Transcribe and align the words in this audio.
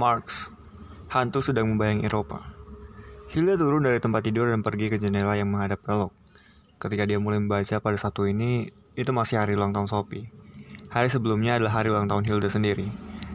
Marx, 0.00 0.48
hantu 1.12 1.44
sedang 1.44 1.68
membayangi 1.68 2.08
Eropa. 2.08 2.40
Hilda 3.36 3.60
turun 3.60 3.84
dari 3.84 4.00
tempat 4.00 4.24
tidur 4.24 4.48
dan 4.48 4.64
pergi 4.64 4.88
ke 4.88 4.96
jendela 4.96 5.36
yang 5.36 5.52
menghadap 5.52 5.76
belok. 5.84 6.08
Ketika 6.80 7.04
dia 7.04 7.20
mulai 7.20 7.36
membaca 7.36 7.76
pada 7.84 8.00
Sabtu 8.00 8.24
ini, 8.24 8.64
itu 8.96 9.12
masih 9.12 9.36
hari 9.36 9.60
ulang 9.60 9.76
tahun 9.76 9.92
Sophie. 9.92 10.32
Hari 10.88 11.12
sebelumnya 11.12 11.60
adalah 11.60 11.84
hari 11.84 11.92
ulang 11.92 12.08
tahun 12.08 12.24
Hilda 12.24 12.48
sendiri. 12.48 12.88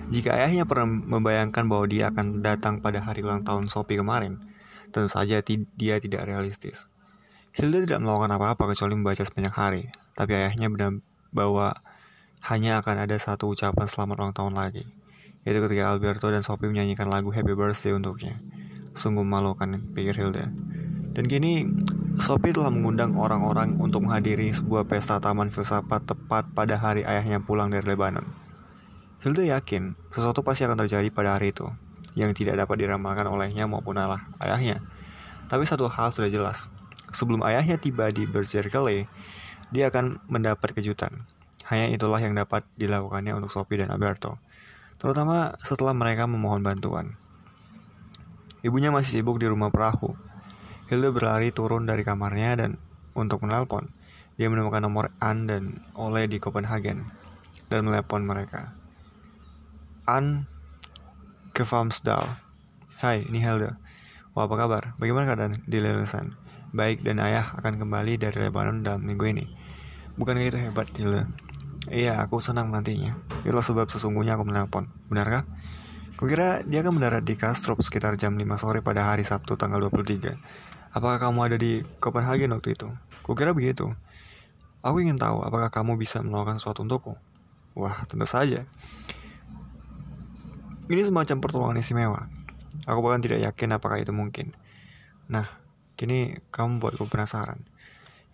Jika 0.09 0.41
ayahnya 0.41 0.66
pernah 0.66 0.89
membayangkan 0.89 1.70
bahwa 1.70 1.86
dia 1.86 2.09
akan 2.09 2.41
datang 2.41 2.82
pada 2.82 2.97
hari 2.97 3.21
ulang 3.21 3.45
tahun 3.45 3.70
Sophie 3.70 4.02
kemarin, 4.02 4.41
tentu 4.89 5.05
saja 5.05 5.45
dia 5.77 6.02
tidak 6.02 6.25
realistis. 6.25 6.89
Hilda 7.54 7.86
tidak 7.86 8.02
melakukan 8.02 8.41
apa-apa 8.41 8.73
kecuali 8.73 8.97
membaca 8.97 9.22
sepanjang 9.22 9.53
hari, 9.53 9.84
tapi 10.17 10.34
ayahnya 10.34 10.73
benar 10.73 10.97
bahwa 11.30 11.77
hanya 12.50 12.81
akan 12.81 13.05
ada 13.05 13.13
satu 13.22 13.53
ucapan 13.53 13.86
selamat 13.86 14.16
ulang 14.17 14.34
tahun 14.34 14.58
lagi, 14.58 14.89
yaitu 15.45 15.62
ketika 15.70 15.94
Alberto 15.94 16.27
dan 16.34 16.41
Sophie 16.41 16.67
menyanyikan 16.73 17.05
lagu 17.05 17.30
Happy 17.30 17.53
Birthday 17.53 17.94
untuknya. 17.94 18.41
Sungguh 18.98 19.22
memalukan, 19.22 19.77
pikir 19.94 20.17
Hilda. 20.17 20.49
Dan 21.16 21.31
kini, 21.31 21.70
Sophie 22.20 22.52
telah 22.52 22.73
mengundang 22.73 23.16
orang-orang 23.16 23.77
untuk 23.80 24.03
menghadiri 24.03 24.52
sebuah 24.52 24.84
pesta 24.89 25.22
taman 25.22 25.48
filsafat 25.53 26.03
tepat 26.03 26.50
pada 26.52 26.76
hari 26.76 27.05
ayahnya 27.08 27.39
pulang 27.39 27.72
dari 27.72 27.86
Lebanon. 27.88 28.26
Hilda 29.23 29.58
yakin 29.58 29.95
sesuatu 30.12 30.41
pasti 30.41 30.67
akan 30.67 30.81
terjadi 30.81 31.08
pada 31.13 31.38
hari 31.38 31.55
itu, 31.55 31.70
yang 32.20 32.36
tidak 32.36 32.59
dapat 32.62 32.84
diramalkan 32.84 33.30
olehnya 33.30 33.70
maupun 33.70 33.95
Allah 33.95 34.22
ayahnya. 34.44 34.84
Tapi 35.45 35.64
satu 35.64 35.88
hal 35.88 36.09
sudah 36.12 36.27
jelas, 36.27 36.67
sebelum 37.14 37.45
ayahnya 37.45 37.77
tiba 37.77 38.09
di 38.09 38.25
Bergerkele, 38.25 39.08
dia 39.70 39.86
akan 39.88 40.20
mendapat 40.27 40.73
kejutan. 40.73 41.25
Hanya 41.66 41.89
itulah 41.89 42.22
yang 42.22 42.38
dapat 42.38 42.67
dilakukannya 42.78 43.34
untuk 43.34 43.50
Sophie 43.50 43.81
dan 43.81 43.89
Alberto, 43.89 44.38
terutama 45.06 45.53
setelah 45.61 45.94
mereka 45.94 46.25
memohon 46.25 46.66
bantuan. 46.66 47.14
Ibunya 48.66 48.89
masih 48.89 49.22
sibuk 49.22 49.38
di 49.38 49.45
rumah 49.45 49.70
perahu. 49.70 50.17
Hilda 50.89 51.14
berlari 51.14 51.53
turun 51.53 51.86
dari 51.86 52.02
kamarnya 52.02 52.66
dan 52.66 52.81
untuk 53.14 53.45
menelpon. 53.45 53.94
Dia 54.42 54.50
menemukan 54.50 54.81
nomor 54.81 55.14
Anne 55.22 55.45
dan 55.45 55.64
Ole 55.94 56.25
di 56.25 56.42
Copenhagen 56.42 57.06
dan 57.70 57.86
melepon 57.86 58.25
mereka. 58.25 58.73
Anne 60.09 60.50
ke 61.53 61.62
Farmsdal. 61.62 62.25
Hai, 62.97 63.30
ini 63.30 63.38
Hilda. 63.38 63.78
Wah, 64.34 64.50
apa 64.50 64.56
kabar? 64.58 64.84
Bagaimana 64.97 65.30
keadaan 65.30 65.62
di 65.69 65.78
Lelesan? 65.78 66.34
baik 66.75 67.08
dan 67.08 67.23
ayah 67.23 67.56
akan 67.56 67.80
kembali 67.80 68.19
dari 68.19 68.38
Lebanon 68.44 68.84
dalam 68.84 69.08
minggu 69.08 69.25
ini. 69.31 69.45
Bukan 70.19 70.36
itu 70.44 70.59
hebat, 70.59 70.92
Hilda? 70.92 71.31
Iya, 71.91 72.17
aku 72.22 72.41
senang 72.41 72.73
nantinya. 72.73 73.14
Itulah 73.45 73.61
sebab 73.61 73.88
sesungguhnya 73.89 74.38
aku 74.38 74.45
menelpon. 74.47 74.89
Benarkah? 75.09 75.45
Kukira 76.16 76.64
dia 76.64 76.81
akan 76.81 76.97
mendarat 76.97 77.22
di 77.22 77.36
Kastrup 77.36 77.78
sekitar 77.83 78.16
jam 78.16 78.39
5 78.39 78.45
sore 78.58 78.80
pada 78.80 79.05
hari 79.05 79.28
Sabtu 79.28 79.59
tanggal 79.59 79.78
23. 79.91 80.39
Apakah 80.95 81.19
kamu 81.19 81.39
ada 81.45 81.58
di 81.59 81.83
Copenhagen 82.00 82.56
waktu 82.56 82.73
itu? 82.73 82.88
Kukira 83.22 83.52
begitu. 83.52 83.91
Aku 84.81 84.97
ingin 85.03 85.19
tahu 85.19 85.44
apakah 85.44 85.69
kamu 85.69 86.00
bisa 86.00 86.23
melakukan 86.23 86.58
sesuatu 86.58 86.88
untukku. 86.88 87.13
Wah, 87.75 88.08
tentu 88.08 88.25
saja. 88.25 88.63
Ini 90.88 91.02
semacam 91.03 91.38
pertolongan 91.44 91.81
istimewa. 91.81 92.31
Aku 92.88 93.03
bahkan 93.03 93.22
tidak 93.22 93.44
yakin 93.44 93.75
apakah 93.75 94.00
itu 94.00 94.16
mungkin. 94.16 94.56
Nah, 95.25 95.66
Kini 95.95 96.36
kamu 96.52 96.83
buatku 96.83 97.08
penasaran. 97.08 97.63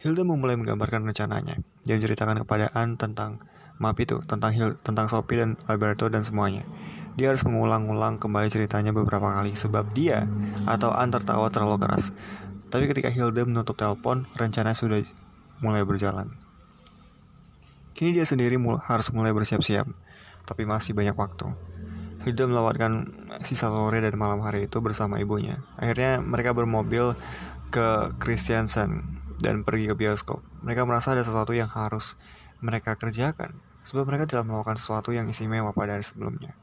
Hilda 0.01 0.25
memulai 0.25 0.57
menggambarkan 0.57 1.05
rencananya. 1.05 1.61
Dia 1.85 1.93
menceritakan 1.93 2.41
kepada 2.41 2.73
Anne 2.73 2.97
tentang 2.97 3.37
map 3.77 3.93
itu, 4.01 4.17
tentang 4.25 4.49
Hil, 4.49 4.73
tentang 4.81 5.05
Sophie 5.05 5.37
dan 5.37 5.61
Alberto 5.69 6.09
dan 6.09 6.25
semuanya. 6.25 6.65
Dia 7.13 7.29
harus 7.29 7.45
mengulang-ulang 7.45 8.17
kembali 8.17 8.49
ceritanya 8.49 8.89
beberapa 8.97 9.29
kali 9.29 9.53
sebab 9.53 9.93
dia 9.93 10.25
atau 10.65 10.89
Anne 10.89 11.13
tertawa 11.13 11.53
terlalu 11.53 11.85
keras. 11.85 12.09
Tapi 12.73 12.89
ketika 12.89 13.13
Hilda 13.13 13.45
menutup 13.45 13.77
telepon, 13.77 14.25
rencana 14.33 14.73
sudah 14.73 15.05
mulai 15.61 15.85
berjalan. 15.85 16.33
Kini 17.93 18.17
dia 18.17 18.25
sendiri 18.25 18.57
mul 18.57 18.81
harus 18.81 19.13
mulai 19.13 19.29
bersiap-siap, 19.29 19.85
tapi 20.49 20.65
masih 20.65 20.97
banyak 20.97 21.13
waktu. 21.13 21.45
Hilda 22.25 22.49
melewatkan 22.49 23.05
sisa 23.45 23.69
sore 23.69 24.01
dan 24.01 24.17
malam 24.17 24.41
hari 24.41 24.65
itu 24.65 24.81
bersama 24.81 25.21
ibunya. 25.21 25.61
Akhirnya 25.77 26.17
mereka 26.25 26.57
bermobil 26.57 27.13
ke 27.69 28.17
Christiansen 28.17 29.21
dan 29.41 29.65
pergi 29.65 29.89
ke 29.89 29.95
bioskop. 29.97 30.39
Mereka 30.61 30.85
merasa 30.85 31.17
ada 31.17 31.25
sesuatu 31.25 31.51
yang 31.51 31.67
harus 31.67 32.15
mereka 32.61 32.93
kerjakan, 32.95 33.57
sebab 33.81 34.05
mereka 34.05 34.29
telah 34.29 34.45
melakukan 34.45 34.77
sesuatu 34.77 35.09
yang 35.11 35.25
istimewa 35.27 35.73
pada 35.73 35.97
hari 35.97 36.05
sebelumnya. 36.05 36.53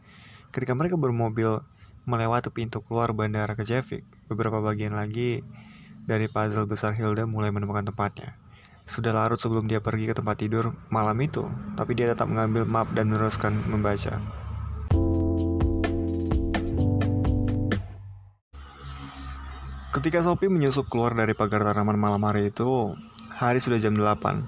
Ketika 0.54 0.72
mereka 0.72 0.94
bermobil 0.96 1.60
melewati 2.08 2.48
pintu 2.48 2.80
keluar 2.80 3.12
bandara 3.12 3.52
ke 3.52 3.66
Javik, 3.66 4.06
beberapa 4.30 4.64
bagian 4.64 4.96
lagi 4.96 5.44
dari 6.08 6.24
puzzle 6.24 6.64
besar 6.64 6.96
Hilda 6.96 7.28
mulai 7.28 7.52
menemukan 7.52 7.84
tempatnya. 7.84 8.32
Sudah 8.88 9.12
larut 9.12 9.36
sebelum 9.36 9.68
dia 9.68 9.84
pergi 9.84 10.08
ke 10.08 10.16
tempat 10.16 10.40
tidur 10.40 10.72
malam 10.88 11.20
itu, 11.20 11.44
tapi 11.76 11.92
dia 11.92 12.08
tetap 12.08 12.24
mengambil 12.32 12.64
map 12.64 12.88
dan 12.96 13.12
meneruskan 13.12 13.52
membaca. 13.68 14.16
Ketika 19.98 20.22
Sophie 20.22 20.46
menyusup 20.46 20.86
keluar 20.86 21.10
dari 21.10 21.34
pagar 21.34 21.66
tanaman 21.66 21.98
malam 21.98 22.22
hari 22.22 22.54
itu, 22.54 22.94
hari 23.34 23.58
sudah 23.58 23.82
jam 23.82 23.98
8. 23.98 24.46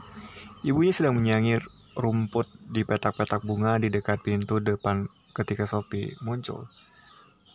Ibunya 0.63 0.95
sedang 0.95 1.19
menyangir 1.19 1.67
rumput 1.99 2.47
di 2.71 2.87
petak-petak 2.87 3.43
bunga 3.43 3.75
di 3.83 3.91
dekat 3.91 4.23
pintu 4.23 4.63
depan 4.63 5.11
ketika 5.35 5.67
Sophie 5.67 6.15
muncul. 6.23 6.71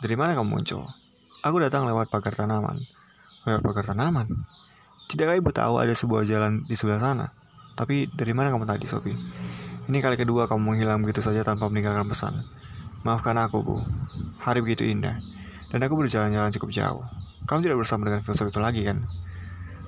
Dari 0.03 0.11
mana 0.19 0.35
kamu 0.35 0.59
muncul? 0.59 0.91
Aku 1.39 1.55
datang 1.63 1.88
lewat 1.88 2.11
pagar 2.11 2.35
tanaman. 2.35 2.84
Lewat 3.47 3.63
pagar 3.63 3.95
tanaman? 3.95 4.44
Tidakkah 5.07 5.39
ibu 5.39 5.55
tahu 5.55 5.79
ada 5.79 5.95
sebuah 5.95 6.28
jalan 6.28 6.67
di 6.67 6.75
sebelah 6.75 7.00
sana? 7.00 7.31
Tapi 7.79 8.11
dari 8.11 8.35
mana 8.35 8.51
kamu 8.51 8.67
tadi, 8.67 8.91
Sophie? 8.91 9.16
Ini 9.88 10.03
kali 10.03 10.19
kedua 10.19 10.51
kamu 10.51 10.75
menghilang 10.75 11.00
begitu 11.00 11.23
saja 11.23 11.47
tanpa 11.47 11.72
meninggalkan 11.72 12.11
pesan. 12.11 12.44
Maafkan 13.07 13.39
aku, 13.39 13.63
Bu. 13.63 13.79
Hari 14.44 14.59
begitu 14.59 14.84
indah. 14.84 15.16
Dan 15.72 15.79
aku 15.79 15.95
berjalan-jalan 15.95 16.51
cukup 16.51 16.75
jauh. 16.75 17.07
Kamu 17.45 17.61
tidak 17.61 17.78
bersama 17.78 18.09
dengan 18.09 18.25
filsuf 18.25 18.50
itu 18.50 18.57
lagi 18.57 18.81
kan? 18.81 19.06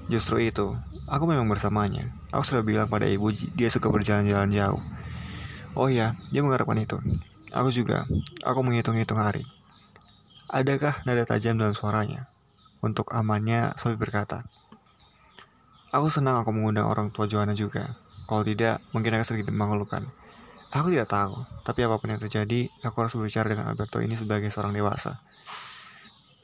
Justru 0.08 0.40
itu, 0.40 0.78
aku 1.10 1.28
memang 1.28 1.50
bersamanya. 1.52 2.14
Aku 2.32 2.46
sudah 2.46 2.64
bilang 2.64 2.88
pada 2.88 3.10
ibu 3.10 3.34
dia 3.34 3.68
suka 3.68 3.90
berjalan-jalan 3.90 4.54
jauh. 4.54 4.82
Oh 5.74 5.92
iya, 5.92 6.16
dia 6.30 6.46
mengharapkan 6.46 6.80
itu. 6.80 6.98
Aku 7.52 7.74
juga. 7.74 8.08
Aku 8.46 8.62
menghitung-hitung 8.62 9.20
hari. 9.20 9.44
Adakah 10.48 11.04
nada 11.04 11.28
tajam 11.28 11.60
dalam 11.60 11.76
suaranya? 11.76 12.32
Untuk 12.80 13.12
amannya, 13.12 13.76
Sophie 13.76 14.00
berkata. 14.00 14.48
Aku 15.92 16.08
senang 16.08 16.40
aku 16.40 16.56
mengundang 16.56 16.88
orang 16.88 17.12
tua 17.12 17.28
Joanna 17.28 17.58
juga. 17.58 18.00
Kalau 18.30 18.44
tidak, 18.48 18.80
mungkin 18.94 19.18
akan 19.18 19.26
sedikit 19.28 19.52
mengeluhkan. 19.52 20.08
Aku 20.72 20.92
tidak 20.92 21.08
tahu, 21.08 21.48
tapi 21.64 21.88
apa 21.88 21.96
pun 21.96 22.12
yang 22.12 22.20
terjadi, 22.20 22.68
aku 22.84 22.96
harus 23.00 23.16
berbicara 23.16 23.48
dengan 23.48 23.72
Alberto 23.72 24.04
ini 24.04 24.20
sebagai 24.20 24.52
seorang 24.52 24.76
dewasa. 24.76 25.24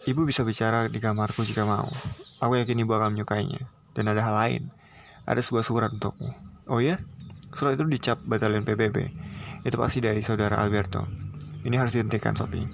Ibu 0.03 0.27
bisa 0.27 0.43
bicara 0.43 0.91
di 0.91 0.99
kamarku 0.99 1.47
jika 1.47 1.63
mau. 1.63 1.87
Aku 2.43 2.59
yakin 2.59 2.75
ibu 2.83 2.91
akan 2.91 3.15
menyukainya. 3.15 3.63
Dan 3.95 4.11
ada 4.11 4.19
hal 4.19 4.35
lain. 4.35 4.63
Ada 5.23 5.39
sebuah 5.39 5.63
surat 5.63 5.95
untukmu. 5.95 6.27
Oh 6.67 6.83
ya? 6.83 6.99
Surat 7.55 7.79
itu 7.79 7.87
dicap 7.87 8.19
batalion 8.27 8.67
PBB. 8.67 8.99
Itu 9.63 9.79
pasti 9.79 10.03
dari 10.03 10.19
saudara 10.19 10.59
Alberto. 10.59 11.07
Ini 11.63 11.79
harus 11.79 11.95
dihentikan, 11.95 12.35
Sophie. 12.35 12.67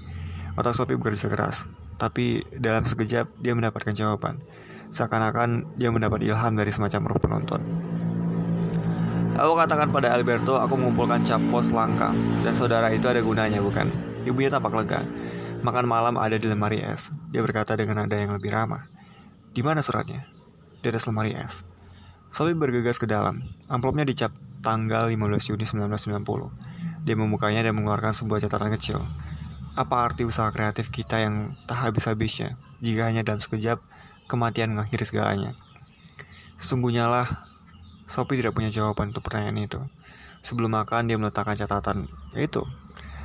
Otak 0.57 0.73
Sophie 0.73 0.97
bekerja 0.97 1.29
keras. 1.29 1.69
Tapi 2.01 2.41
dalam 2.49 2.89
sekejap 2.89 3.29
dia 3.37 3.53
mendapatkan 3.53 3.93
jawaban. 3.93 4.41
Seakan-akan 4.89 5.77
dia 5.77 5.93
mendapat 5.93 6.25
ilham 6.25 6.57
dari 6.57 6.73
semacam 6.73 7.13
roh 7.13 7.21
penonton. 7.21 7.61
Aku 9.37 9.53
katakan 9.53 9.93
pada 9.93 10.17
Alberto, 10.17 10.57
aku 10.57 10.73
mengumpulkan 10.73 11.21
cap 11.21 11.45
pos 11.53 11.69
langka. 11.69 12.09
Dan 12.41 12.57
saudara 12.57 12.89
itu 12.89 13.05
ada 13.05 13.21
gunanya, 13.21 13.61
bukan? 13.61 13.85
Ibunya 14.25 14.49
tampak 14.49 14.73
lega. 14.73 15.05
Makan 15.59 15.91
malam 15.91 16.15
ada 16.15 16.39
di 16.39 16.47
lemari 16.47 16.79
es. 16.79 17.11
Dia 17.35 17.43
berkata 17.43 17.75
dengan 17.75 17.99
nada 17.99 18.15
yang 18.15 18.31
lebih 18.31 18.47
ramah. 18.47 18.87
Di 19.51 19.59
mana 19.59 19.83
suratnya? 19.83 20.23
Di 20.79 20.87
atas 20.87 21.03
lemari 21.03 21.35
es. 21.35 21.67
Sophie 22.31 22.55
bergegas 22.55 22.95
ke 22.95 23.03
dalam. 23.03 23.43
Amplopnya 23.67 24.07
dicap 24.07 24.31
tanggal 24.63 25.11
15 25.11 25.51
Juni 25.51 25.67
1990. 25.67 27.03
Dia 27.03 27.15
membukanya 27.19 27.67
dan 27.67 27.75
mengeluarkan 27.75 28.15
sebuah 28.15 28.39
catatan 28.47 28.71
kecil. 28.79 29.03
Apa 29.75 30.07
arti 30.07 30.23
usaha 30.23 30.47
kreatif 30.47 30.95
kita 30.95 31.19
yang 31.19 31.59
tak 31.67 31.83
habis-habisnya 31.83 32.55
jika 32.79 33.11
hanya 33.11 33.27
dalam 33.27 33.43
sekejap 33.43 33.83
kematian 34.31 34.71
mengakhiri 34.71 35.03
segalanya? 35.03 35.59
Sesungguhnya 36.55 37.11
lah, 37.11 37.27
Sophie 38.07 38.39
tidak 38.39 38.55
punya 38.55 38.71
jawaban 38.71 39.11
untuk 39.11 39.27
pertanyaan 39.27 39.59
itu. 39.59 39.79
Sebelum 40.39 40.71
makan, 40.71 41.11
dia 41.11 41.19
meletakkan 41.19 41.59
catatan. 41.59 42.07
Itu, 42.31 42.63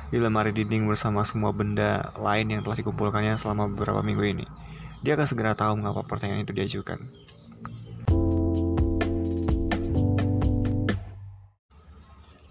di 0.09 0.17
lemari 0.21 0.53
dinding 0.53 0.85
bersama 0.85 1.25
semua 1.25 1.49
benda 1.55 2.13
lain 2.19 2.51
yang 2.51 2.61
telah 2.61 2.77
dikumpulkannya 2.81 3.37
selama 3.37 3.69
beberapa 3.71 4.05
minggu 4.05 4.23
ini. 4.23 4.45
Dia 5.05 5.13
akan 5.17 5.27
segera 5.29 5.53
tahu 5.53 5.77
mengapa 5.77 6.01
pertanyaan 6.05 6.41
itu 6.41 6.53
diajukan. 6.53 6.97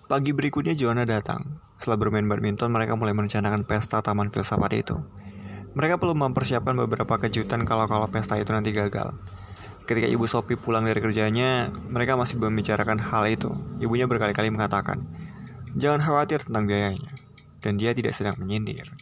Pagi 0.05 0.31
berikutnya 0.31 0.77
Joanna 0.77 1.03
datang. 1.09 1.59
Setelah 1.81 1.99
bermain 1.99 2.29
badminton, 2.29 2.71
mereka 2.71 2.95
mulai 2.95 3.17
merencanakan 3.17 3.67
pesta 3.67 3.99
Taman 3.99 4.31
Filsafat 4.31 4.73
itu. 4.77 4.97
Mereka 5.75 5.99
perlu 5.99 6.15
mempersiapkan 6.15 6.79
beberapa 6.79 7.19
kejutan 7.19 7.67
kalau-kalau 7.67 8.07
pesta 8.07 8.39
itu 8.39 8.55
nanti 8.55 8.71
gagal. 8.71 9.11
Ketika 9.85 10.07
ibu 10.07 10.25
Sophie 10.31 10.55
pulang 10.61 10.87
dari 10.87 11.03
kerjanya, 11.03 11.73
mereka 11.91 12.15
masih 12.15 12.39
membicarakan 12.39 13.03
hal 13.03 13.27
itu. 13.27 13.51
Ibunya 13.83 14.07
berkali-kali 14.07 14.55
mengatakan, 14.55 15.03
jangan 15.75 15.99
khawatir 16.01 16.47
tentang 16.47 16.71
biayanya. 16.71 17.24
Dan 17.65 17.81
dia 17.81 17.97
tidak 17.97 18.13
sedang 18.13 18.37
menyindir. 18.37 18.93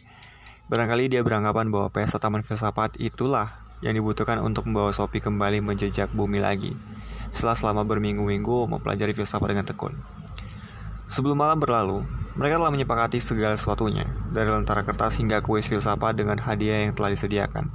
Barangkali 0.71 1.11
dia 1.11 1.19
beranggapan 1.19 1.67
bahwa 1.67 1.91
pesta 1.91 2.15
Taman 2.15 2.47
Filsafat 2.47 2.95
itulah 2.95 3.59
yang 3.83 3.99
dibutuhkan 3.99 4.39
untuk 4.39 4.63
membawa 4.63 4.95
Sophie 4.95 5.19
kembali 5.19 5.59
menjejak 5.59 6.07
bumi 6.15 6.39
lagi. 6.39 6.71
Setelah 7.35 7.59
selama 7.59 7.83
berminggu-minggu 7.83 8.71
mempelajari 8.71 9.11
filsafat 9.11 9.51
dengan 9.51 9.67
tekun. 9.67 9.91
Sebelum 11.11 11.35
malam 11.35 11.59
berlalu, 11.59 12.07
mereka 12.39 12.57
telah 12.57 12.71
menyepakati 12.71 13.19
segala 13.19 13.59
sesuatunya, 13.59 14.07
dari 14.31 14.47
lentera 14.49 14.87
kertas 14.87 15.19
hingga 15.19 15.43
kuis 15.43 15.67
filsafat 15.67 16.15
dengan 16.15 16.39
hadiah 16.39 16.87
yang 16.87 16.95
telah 16.95 17.11
disediakan. 17.11 17.67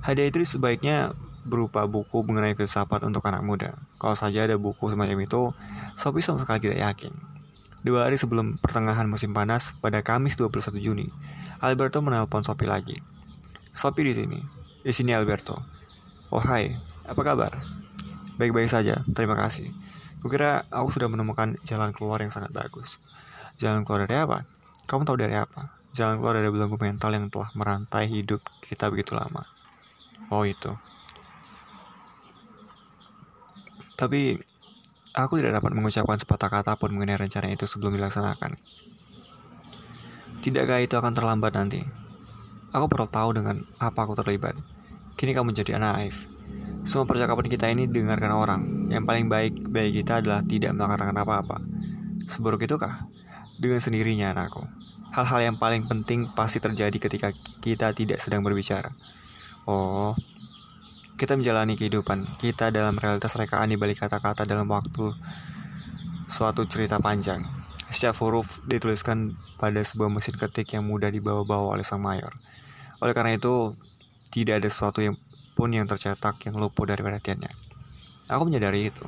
Hadiah 0.00 0.32
itu 0.32 0.42
sebaiknya 0.42 1.12
berupa 1.44 1.84
buku 1.84 2.24
mengenai 2.24 2.56
filsafat 2.56 3.04
untuk 3.04 3.20
anak 3.28 3.44
muda. 3.44 3.76
Kalau 4.00 4.16
saja 4.16 4.48
ada 4.48 4.56
buku 4.56 4.88
semacam 4.88 5.18
itu, 5.22 5.52
Sophie 5.94 6.24
sama 6.24 6.40
sekali 6.40 6.72
tidak 6.72 6.80
yakin. 6.80 7.33
Dua 7.84 8.08
hari 8.08 8.16
sebelum 8.16 8.56
pertengahan 8.56 9.04
musim 9.04 9.36
panas, 9.36 9.76
pada 9.84 10.00
Kamis 10.00 10.40
21 10.40 10.80
Juni, 10.80 11.12
Alberto 11.60 12.00
menelpon 12.00 12.40
Sophie 12.40 12.64
lagi. 12.64 12.96
Sophie 13.76 14.08
di 14.08 14.16
sini. 14.16 14.40
Di 14.80 14.88
sini 14.88 15.12
Alberto. 15.12 15.60
Oh 16.32 16.40
hai, 16.40 16.72
apa 17.04 17.20
kabar? 17.20 17.60
Baik-baik 18.40 18.72
saja, 18.72 19.04
terima 19.12 19.36
kasih. 19.36 19.68
Kukira 20.24 20.64
aku 20.72 20.96
sudah 20.96 21.12
menemukan 21.12 21.60
jalan 21.68 21.92
keluar 21.92 22.24
yang 22.24 22.32
sangat 22.32 22.56
bagus. 22.56 22.96
Jalan 23.60 23.84
keluar 23.84 24.08
dari 24.08 24.16
apa? 24.16 24.48
Kamu 24.88 25.04
tahu 25.04 25.20
dari 25.20 25.36
apa? 25.36 25.76
Jalan 25.92 26.16
keluar 26.16 26.40
dari 26.40 26.48
belenggu 26.48 26.80
mental 26.80 27.12
yang 27.12 27.28
telah 27.28 27.52
merantai 27.52 28.08
hidup 28.08 28.40
kita 28.64 28.88
begitu 28.88 29.12
lama. 29.12 29.44
Oh 30.32 30.48
itu. 30.48 30.72
Tapi 34.00 34.40
aku 35.14 35.38
tidak 35.38 35.62
dapat 35.62 35.70
mengucapkan 35.78 36.18
sepatah 36.18 36.50
kata 36.50 36.72
pun 36.74 36.90
mengenai 36.90 37.14
rencana 37.14 37.46
itu 37.54 37.64
sebelum 37.70 37.94
dilaksanakan. 37.94 38.58
Tidakkah 40.42 40.82
itu 40.82 40.98
akan 40.98 41.14
terlambat 41.14 41.54
nanti? 41.54 41.80
Aku 42.74 42.90
perlu 42.90 43.06
tahu 43.06 43.38
dengan 43.38 43.62
apa 43.78 44.04
aku 44.04 44.18
terlibat. 44.18 44.58
Kini 45.14 45.30
kamu 45.30 45.54
menjadi 45.54 45.78
anak 45.78 45.92
naif. 45.94 46.16
Semua 46.84 47.06
percakapan 47.06 47.46
kita 47.48 47.70
ini 47.70 47.86
didengarkan 47.88 48.34
orang. 48.34 48.62
Yang 48.90 49.04
paling 49.08 49.26
baik 49.30 49.54
bagi 49.70 50.02
kita 50.02 50.20
adalah 50.20 50.42
tidak 50.44 50.74
mengatakan 50.74 51.16
apa-apa. 51.16 51.62
Seburuk 52.26 52.66
itukah? 52.66 53.06
Dengan 53.56 53.78
sendirinya 53.78 54.34
anakku. 54.34 54.66
Hal-hal 55.14 55.54
yang 55.54 55.56
paling 55.56 55.86
penting 55.86 56.28
pasti 56.34 56.58
terjadi 56.58 56.98
ketika 56.98 57.30
kita 57.62 57.94
tidak 57.94 58.18
sedang 58.18 58.42
berbicara. 58.42 58.90
Oh, 59.64 60.18
kita 61.14 61.38
menjalani 61.38 61.78
kehidupan 61.78 62.26
kita 62.42 62.74
dalam 62.74 62.98
realitas 62.98 63.38
rekaan 63.38 63.70
di 63.70 63.78
balik 63.78 64.02
kata-kata 64.02 64.42
dalam 64.42 64.66
waktu 64.66 65.14
suatu 66.26 66.66
cerita 66.66 66.98
panjang. 66.98 67.46
Setiap 67.86 68.18
huruf 68.18 68.58
dituliskan 68.66 69.38
pada 69.54 69.78
sebuah 69.78 70.10
mesin 70.10 70.34
ketik 70.34 70.74
yang 70.74 70.82
mudah 70.82 71.14
dibawa-bawa 71.14 71.78
oleh 71.78 71.86
sang 71.86 72.02
mayor. 72.02 72.34
Oleh 72.98 73.14
karena 73.14 73.38
itu, 73.38 73.78
tidak 74.34 74.58
ada 74.58 74.68
sesuatu 74.72 74.98
yang 74.98 75.14
pun 75.54 75.70
yang 75.70 75.86
tercetak 75.86 76.42
yang 76.42 76.58
luput 76.58 76.90
dari 76.90 77.06
perhatiannya. 77.06 77.52
Aku 78.26 78.50
menyadari 78.50 78.90
itu. 78.90 79.06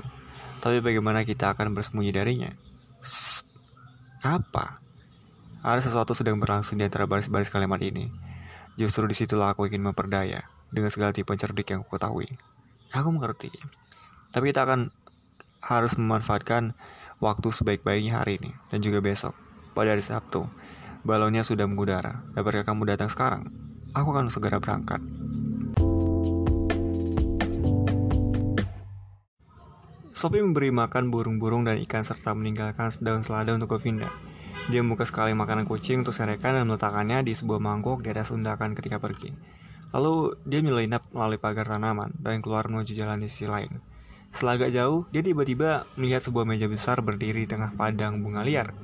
Tapi 0.63 0.79
bagaimana 0.79 1.27
kita 1.27 1.51
akan 1.59 1.75
bersembunyi 1.75 2.15
darinya? 2.15 2.55
Apa? 4.23 4.79
Ada 5.67 5.91
sesuatu 5.91 6.15
sedang 6.15 6.39
berlangsung 6.39 6.79
di 6.79 6.87
antara 6.87 7.11
baris-baris 7.11 7.51
kalimat 7.51 7.83
ini. 7.83 8.07
Justru 8.79 9.11
di 9.11 9.19
situlah 9.19 9.51
aku 9.51 9.67
ingin 9.67 9.83
memperdaya 9.83 10.47
dengan 10.71 10.91
segala 10.91 11.15
tipe 11.15 11.31
cerdik 11.35 11.71
yang 11.73 11.83
aku 11.83 11.99
ketahui. 11.99 12.29
Aku 12.95 13.11
mengerti. 13.11 13.51
Tapi 14.31 14.51
kita 14.53 14.67
akan 14.67 14.95
harus 15.63 15.99
memanfaatkan 15.99 16.77
waktu 17.19 17.49
sebaik-baiknya 17.51 18.23
hari 18.23 18.39
ini 18.39 18.51
dan 18.71 18.85
juga 18.85 19.03
besok. 19.03 19.35
Pada 19.77 19.93
hari 19.93 20.05
Sabtu, 20.05 20.49
balonnya 21.05 21.45
sudah 21.45 21.69
mengudara. 21.69 22.25
Dapatkah 22.33 22.65
kamu 22.65 22.97
datang 22.97 23.13
sekarang? 23.13 23.49
Aku 23.93 24.13
akan 24.13 24.29
segera 24.33 24.61
berangkat. 24.61 25.01
Sophie 30.17 30.41
memberi 30.41 30.73
makan 30.73 31.13
burung-burung 31.13 31.69
dan 31.69 31.77
ikan 31.85 32.01
serta 32.01 32.33
meninggalkan 32.33 32.89
daun 33.05 33.21
selada 33.21 33.53
untuk 33.53 33.77
Govinda. 33.77 34.09
Dia 34.73 34.81
membuka 34.81 35.05
sekali 35.05 35.37
makanan 35.37 35.69
kucing 35.69 36.03
untuk 36.03 36.17
serekan 36.17 36.57
dan 36.57 36.65
meletakkannya 36.65 37.21
di 37.21 37.37
sebuah 37.37 37.61
mangkok 37.61 38.01
di 38.01 38.09
atas 38.17 38.33
undakan 38.33 38.73
ketika 38.73 38.97
pergi. 38.97 39.31
Lalu 39.95 40.39
dia 40.43 40.63
menyelinap 40.65 41.07
melalui 41.15 41.39
pagar 41.39 41.69
tanaman 41.69 42.15
dan 42.19 42.43
keluar 42.43 42.67
menuju 42.67 42.95
jalan 42.97 43.23
di 43.23 43.29
sisi 43.31 43.47
lain. 43.47 43.83
Setelah 44.35 44.61
agak 44.61 44.71
jauh, 44.75 45.09
dia 45.15 45.23
tiba-tiba 45.25 45.89
melihat 45.97 46.21
sebuah 46.21 46.45
meja 46.45 46.69
besar 46.69 47.01
berdiri 47.01 47.47
di 47.47 47.49
tengah 47.49 47.73
padang 47.73 48.21
bunga 48.21 48.45
liar. 48.45 48.77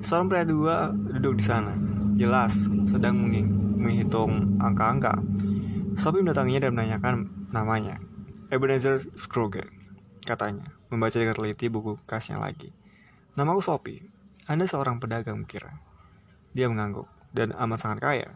Seorang 0.00 0.28
pria 0.28 0.44
dua 0.44 0.92
duduk 0.92 1.40
di 1.40 1.44
sana, 1.44 1.72
jelas 2.16 2.68
sedang 2.84 3.16
menghitung 3.80 4.60
angka-angka. 4.60 5.20
Sophie 5.96 6.20
mendatanginya 6.20 6.68
dan 6.68 6.72
menanyakan 6.76 7.14
namanya. 7.48 7.96
Ebenezer 8.50 9.00
Scrooge, 9.14 9.64
katanya, 10.26 10.68
membaca 10.90 11.14
dengan 11.14 11.38
teliti 11.38 11.70
buku 11.70 11.96
khasnya 12.04 12.36
lagi. 12.36 12.74
Namaku 13.38 13.62
Sophie. 13.62 14.04
Anda 14.50 14.66
seorang 14.66 14.98
pedagang 14.98 15.46
kira. 15.46 15.78
Dia 16.50 16.66
mengangguk 16.66 17.06
dan 17.30 17.54
amat 17.54 17.78
sangat 17.78 17.98
kaya. 18.02 18.28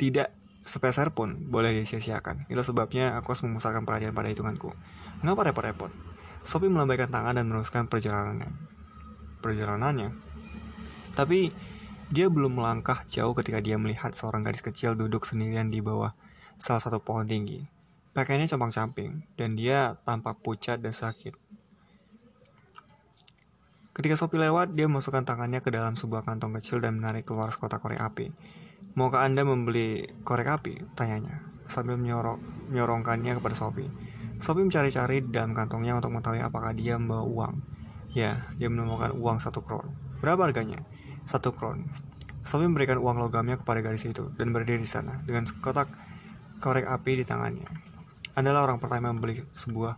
Tidak 0.00 0.39
sepeser 0.70 1.10
pun 1.10 1.34
boleh 1.50 1.74
disia-siakan. 1.74 2.46
Itulah 2.46 2.62
sebabnya 2.62 3.18
aku 3.18 3.34
harus 3.34 3.42
memusatkan 3.42 3.82
perhatian 3.82 4.14
pada 4.14 4.30
hitunganku. 4.30 4.70
Mengapa 5.26 5.50
repot-repot? 5.50 5.90
Sophie 6.46 6.70
melambaikan 6.70 7.10
tangan 7.10 7.34
dan 7.34 7.50
meneruskan 7.50 7.90
perjalanannya. 7.90 8.54
Perjalanannya. 9.42 10.14
Tapi 11.18 11.50
dia 12.10 12.30
belum 12.30 12.62
melangkah 12.62 13.02
jauh 13.10 13.34
ketika 13.34 13.58
dia 13.58 13.74
melihat 13.76 14.14
seorang 14.14 14.46
gadis 14.46 14.62
kecil 14.62 14.94
duduk 14.94 15.26
sendirian 15.26 15.74
di 15.74 15.82
bawah 15.82 16.14
salah 16.54 16.78
satu 16.78 17.02
pohon 17.02 17.26
tinggi. 17.26 17.66
Pakaiannya 18.10 18.50
compang-camping, 18.50 19.22
dan 19.38 19.54
dia 19.54 19.94
tampak 20.02 20.42
pucat 20.42 20.82
dan 20.82 20.90
sakit. 20.90 21.30
Ketika 23.94 24.14
Sophie 24.18 24.42
lewat, 24.42 24.74
dia 24.74 24.90
memasukkan 24.90 25.22
tangannya 25.22 25.62
ke 25.62 25.70
dalam 25.70 25.94
sebuah 25.94 26.26
kantong 26.26 26.58
kecil 26.58 26.82
dan 26.82 26.98
menarik 26.98 27.22
keluar 27.22 27.54
sekotak 27.54 27.78
korek 27.78 28.02
api. 28.02 28.34
Maukah 28.98 29.22
Anda 29.22 29.46
membeli 29.46 30.10
korek 30.26 30.50
api? 30.50 30.82
Tanyanya, 30.98 31.46
sambil 31.62 31.94
menyorong, 31.94 32.42
menyorongkannya 32.74 33.38
kepada 33.38 33.54
Sophie. 33.54 33.86
Sophie 34.42 34.66
mencari-cari 34.66 35.22
dalam 35.30 35.54
kantongnya 35.54 35.94
untuk 35.94 36.10
mengetahui 36.10 36.42
apakah 36.42 36.74
dia 36.74 36.98
membawa 36.98 37.22
uang. 37.22 37.54
Ya, 38.10 38.42
dia 38.58 38.66
menemukan 38.66 39.14
uang 39.14 39.38
satu 39.38 39.62
kron. 39.62 39.86
Berapa 40.18 40.50
harganya? 40.50 40.82
Satu 41.22 41.54
kron. 41.54 41.86
Sophie 42.42 42.66
memberikan 42.66 42.98
uang 42.98 43.22
logamnya 43.22 43.62
kepada 43.62 43.78
gadis 43.78 44.08
itu 44.10 44.32
dan 44.34 44.50
berdiri 44.50 44.82
di 44.82 44.90
sana 44.90 45.22
dengan 45.22 45.46
kotak 45.62 45.86
korek 46.58 46.88
api 46.90 47.22
di 47.22 47.24
tangannya. 47.28 47.68
Adalah 48.34 48.66
orang 48.66 48.82
pertama 48.82 49.12
yang 49.12 49.22
membeli 49.22 49.44
sebuah 49.54 49.94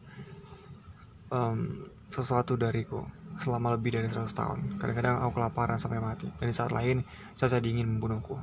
um, 1.33 1.89
sesuatu 2.13 2.61
dariku 2.61 3.09
selama 3.41 3.73
lebih 3.73 3.97
dari 3.97 4.11
100 4.11 4.29
tahun. 4.37 4.59
Kadang-kadang 4.77 5.25
aku 5.25 5.41
kelaparan 5.41 5.81
sampai 5.81 6.03
mati, 6.03 6.29
dan 6.29 6.47
di 6.47 6.55
saat 6.55 6.75
lain 6.75 7.01
cuaca 7.39 7.59
dingin 7.63 7.89
membunuhku. 7.89 8.37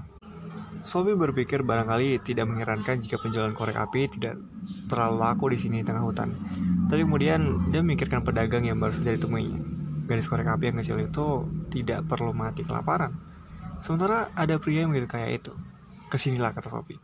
Sophie 0.80 1.20
berpikir 1.20 1.60
barangkali 1.62 2.24
tidak 2.24 2.48
mengherankan 2.48 2.96
jika 3.04 3.20
penjualan 3.20 3.52
korek 3.52 3.76
api 3.76 4.08
tidak 4.08 4.40
terlalu 4.88 5.16
laku 5.20 5.46
di 5.52 5.58
sini 5.60 5.84
di 5.84 5.86
tengah 5.86 6.08
hutan. 6.08 6.32
Tapi 6.88 7.04
kemudian 7.04 7.70
dia 7.70 7.84
memikirkan 7.84 8.24
pedagang 8.24 8.64
yang 8.64 8.80
baru 8.80 8.96
saja 8.96 9.12
ditemuinya. 9.12 9.60
Gadis 10.08 10.32
korek 10.32 10.48
api 10.48 10.72
yang 10.72 10.78
kecil 10.80 10.98
itu 11.04 11.28
tidak 11.70 12.08
perlu 12.08 12.32
mati 12.32 12.64
kelaparan. 12.64 13.14
Sementara 13.84 14.32
ada 14.34 14.56
pria 14.58 14.88
yang 14.88 14.96
begitu 14.96 15.12
kaya 15.12 15.36
itu. 15.36 15.52
Ke 16.08 16.16
sinilah 16.16 16.56
kata 16.56 16.72
Sophie. 16.72 16.98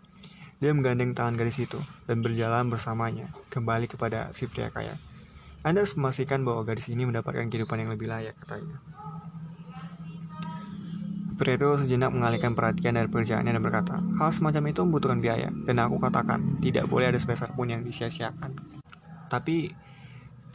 Dia 0.63 0.71
menggandeng 0.71 1.11
tangan 1.11 1.35
gadis 1.35 1.59
itu 1.59 1.77
dan 2.07 2.23
berjalan 2.23 2.71
bersamanya 2.71 3.35
kembali 3.51 3.91
kepada 3.91 4.31
si 4.31 4.47
pria 4.47 4.71
kaya. 4.71 4.95
Anda 5.67 5.83
harus 5.83 5.99
memastikan 5.99 6.47
bahwa 6.47 6.63
gadis 6.63 6.87
ini 6.87 7.03
mendapatkan 7.09 7.49
kehidupan 7.51 7.81
yang 7.81 7.91
lebih 7.91 8.07
layak, 8.07 8.37
katanya. 8.37 8.79
Itu 11.35 11.69
sejenak 11.75 12.15
mengalihkan 12.15 12.55
perhatian 12.55 12.95
dari 12.95 13.11
pekerjaannya 13.11 13.51
dan 13.55 13.63
berkata, 13.63 13.95
hal 13.99 14.29
semacam 14.31 14.71
itu 14.71 14.79
membutuhkan 14.87 15.19
biaya, 15.19 15.51
dan 15.51 15.75
aku 15.83 15.99
katakan, 15.99 16.59
tidak 16.63 16.87
boleh 16.87 17.11
ada 17.11 17.19
sebesar 17.19 17.51
pun 17.51 17.67
yang 17.67 17.83
disia-siakan. 17.83 18.55
Tapi, 19.27 19.75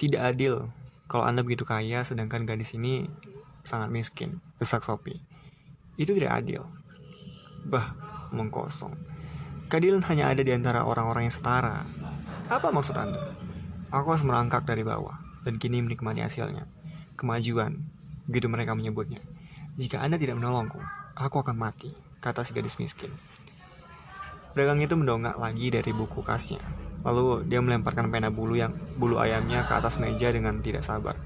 tidak 0.01 0.35
adil 0.35 0.73
kalau 1.11 1.27
Anda 1.27 1.43
begitu 1.43 1.67
kaya 1.67 2.07
sedangkan 2.07 2.47
gadis 2.47 2.71
ini 2.79 3.11
sangat 3.67 3.91
miskin, 3.91 4.39
desak 4.63 4.87
Sophie. 4.87 5.19
Itu 5.99 6.15
tidak 6.15 6.39
adil. 6.41 6.65
Bah, 7.67 7.99
mengkosong. 8.31 8.95
Keadilan 9.67 10.07
hanya 10.07 10.31
ada 10.31 10.47
di 10.47 10.55
antara 10.55 10.87
orang-orang 10.87 11.27
yang 11.27 11.35
setara. 11.35 11.83
Apa 12.47 12.71
maksud 12.71 12.95
Anda? 12.95 13.35
Aku 13.91 14.15
harus 14.15 14.23
merangkak 14.23 14.65
dari 14.71 14.87
bawah, 14.87 15.19
dan 15.43 15.59
kini 15.59 15.83
menikmati 15.83 16.23
hasilnya. 16.23 16.71
Kemajuan, 17.19 17.83
begitu 18.31 18.47
mereka 18.47 18.79
menyebutnya. 18.79 19.19
Jika 19.81 19.97
Anda 20.05 20.21
tidak 20.21 20.37
menolongku, 20.37 20.77
aku 21.17 21.41
akan 21.41 21.57
mati, 21.57 21.89
kata 22.21 22.45
si 22.45 22.53
gadis 22.53 22.77
miskin. 22.77 23.09
Pedagang 24.53 24.85
itu 24.85 24.93
mendongak 24.93 25.41
lagi 25.41 25.73
dari 25.73 25.97
buku 25.97 26.21
kasnya. 26.21 26.61
Lalu 27.01 27.49
dia 27.49 27.65
melemparkan 27.65 28.13
pena 28.13 28.29
bulu 28.29 28.61
yang 28.61 28.77
bulu 29.01 29.17
ayamnya 29.17 29.65
ke 29.65 29.73
atas 29.73 29.97
meja 29.97 30.29
dengan 30.37 30.61
tidak 30.61 30.85
sabar. 30.85 31.17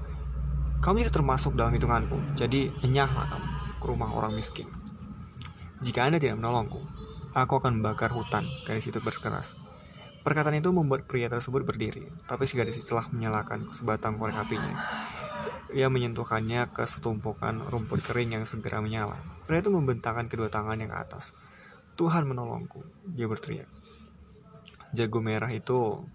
Kamu 0.79 1.03
tidak 1.03 1.19
termasuk 1.19 1.51
dalam 1.59 1.75
hitunganku, 1.75 2.15
jadi 2.39 2.71
enyahlah 2.79 3.27
kamu 3.27 3.49
ke 3.75 3.85
rumah 3.91 4.15
orang 4.15 4.31
miskin. 4.31 4.71
Jika 5.83 6.07
Anda 6.07 6.23
tidak 6.23 6.39
menolongku, 6.39 6.79
aku 7.35 7.59
akan 7.59 7.83
membakar 7.83 8.15
hutan, 8.15 8.47
gadis 8.63 8.87
itu 8.87 9.03
berkeras. 9.03 9.59
Perkataan 10.23 10.63
itu 10.63 10.71
membuat 10.71 11.03
pria 11.11 11.27
tersebut 11.27 11.67
berdiri, 11.67 12.07
tapi 12.23 12.47
si 12.47 12.55
gadis 12.55 12.79
telah 12.87 13.11
menyalakan 13.11 13.75
sebatang 13.75 14.15
korek 14.15 14.39
apinya. 14.39 14.79
Ia 15.75 15.91
menyentuhkannya 15.91 16.71
ke 16.71 16.87
setumpukan 16.87 17.59
rumput 17.67 17.99
kering 17.99 18.39
yang 18.39 18.47
segera 18.47 18.79
menyala. 18.79 19.19
Pria 19.43 19.59
itu 19.59 19.67
membentangkan 19.67 20.31
kedua 20.31 20.47
tangannya 20.47 20.87
ke 20.87 20.95
atas. 20.95 21.35
Tuhan 21.99 22.23
menolongku, 22.23 22.79
dia 23.11 23.27
berteriak. 23.27 23.67
Jago 24.95 25.19
merah 25.19 25.51
itu 25.51 26.07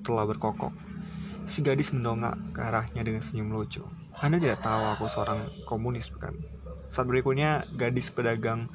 telah 0.00 0.24
berkokok. 0.24 0.72
Si 1.44 1.60
gadis 1.60 1.92
mendongak 1.92 2.40
ke 2.56 2.60
arahnya 2.64 3.04
dengan 3.04 3.20
senyum 3.20 3.52
lucu. 3.52 3.84
Anda 4.16 4.40
tidak 4.40 4.64
tahu 4.64 4.96
aku 4.96 5.04
seorang 5.12 5.44
komunis, 5.68 6.08
bukan? 6.08 6.32
Saat 6.88 7.04
berikutnya, 7.04 7.68
gadis 7.76 8.08
pedagang 8.08 8.72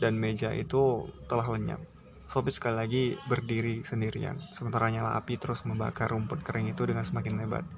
dan 0.00 0.16
meja 0.16 0.48
itu 0.56 1.12
telah 1.28 1.44
lenyap. 1.44 1.84
Sophie 2.24 2.56
sekali 2.56 2.76
lagi 2.78 3.04
berdiri 3.28 3.84
sendirian, 3.84 4.40
sementara 4.56 4.88
nyala 4.88 5.20
api 5.20 5.36
terus 5.36 5.66
membakar 5.68 6.08
rumput 6.08 6.40
kering 6.40 6.72
itu 6.72 6.88
dengan 6.88 7.04
semakin 7.04 7.36
lebat. 7.36 7.68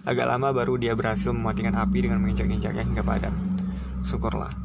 Agak 0.00 0.32
lama 0.32 0.48
baru 0.56 0.80
dia 0.80 0.96
berhasil 0.96 1.28
mematikan 1.28 1.76
api 1.76 2.08
dengan 2.08 2.24
menginjak-injaknya 2.24 2.88
hingga 2.88 3.04
padam. 3.04 3.36
Syukurlah. 4.00 4.56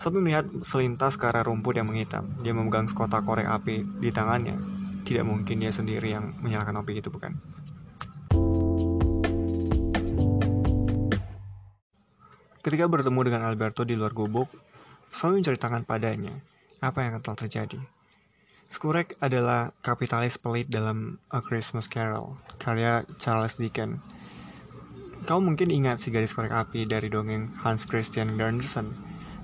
Sophie 0.00 0.24
melihat 0.24 0.48
selintas 0.64 1.20
ke 1.20 1.28
arah 1.28 1.44
rumput 1.44 1.76
yang 1.76 1.84
menghitam. 1.84 2.32
Dia 2.40 2.56
memegang 2.56 2.88
sekotak 2.88 3.28
korek 3.28 3.44
api 3.44 3.84
di 4.00 4.08
tangannya. 4.08 4.56
Tidak 5.04 5.20
mungkin 5.20 5.60
dia 5.60 5.68
sendiri 5.68 6.16
yang 6.16 6.32
menyalakan 6.40 6.80
api 6.80 7.04
itu, 7.04 7.12
bukan? 7.12 7.36
Ketika 12.64 12.88
bertemu 12.88 13.20
dengan 13.28 13.44
Alberto 13.44 13.84
di 13.84 13.96
luar 14.00 14.16
gubuk, 14.16 14.48
Sophie 15.12 15.44
menceritakan 15.44 15.84
padanya 15.84 16.40
apa 16.80 17.04
yang 17.04 17.20
telah 17.20 17.36
terjadi. 17.36 17.80
Skurek 18.70 19.20
adalah 19.20 19.76
kapitalis 19.84 20.40
pelit 20.40 20.72
dalam 20.72 21.20
A 21.28 21.44
Christmas 21.44 21.90
Carol, 21.90 22.40
karya 22.56 23.04
Charles 23.20 23.60
Dickens. 23.60 24.19
Kau 25.28 25.36
mungkin 25.36 25.68
ingat 25.68 26.00
si 26.00 26.08
gadis 26.08 26.32
korek 26.32 26.48
api 26.48 26.88
dari 26.88 27.12
dongeng 27.12 27.52
Hans 27.60 27.84
Christian 27.84 28.40
Andersen. 28.40 28.88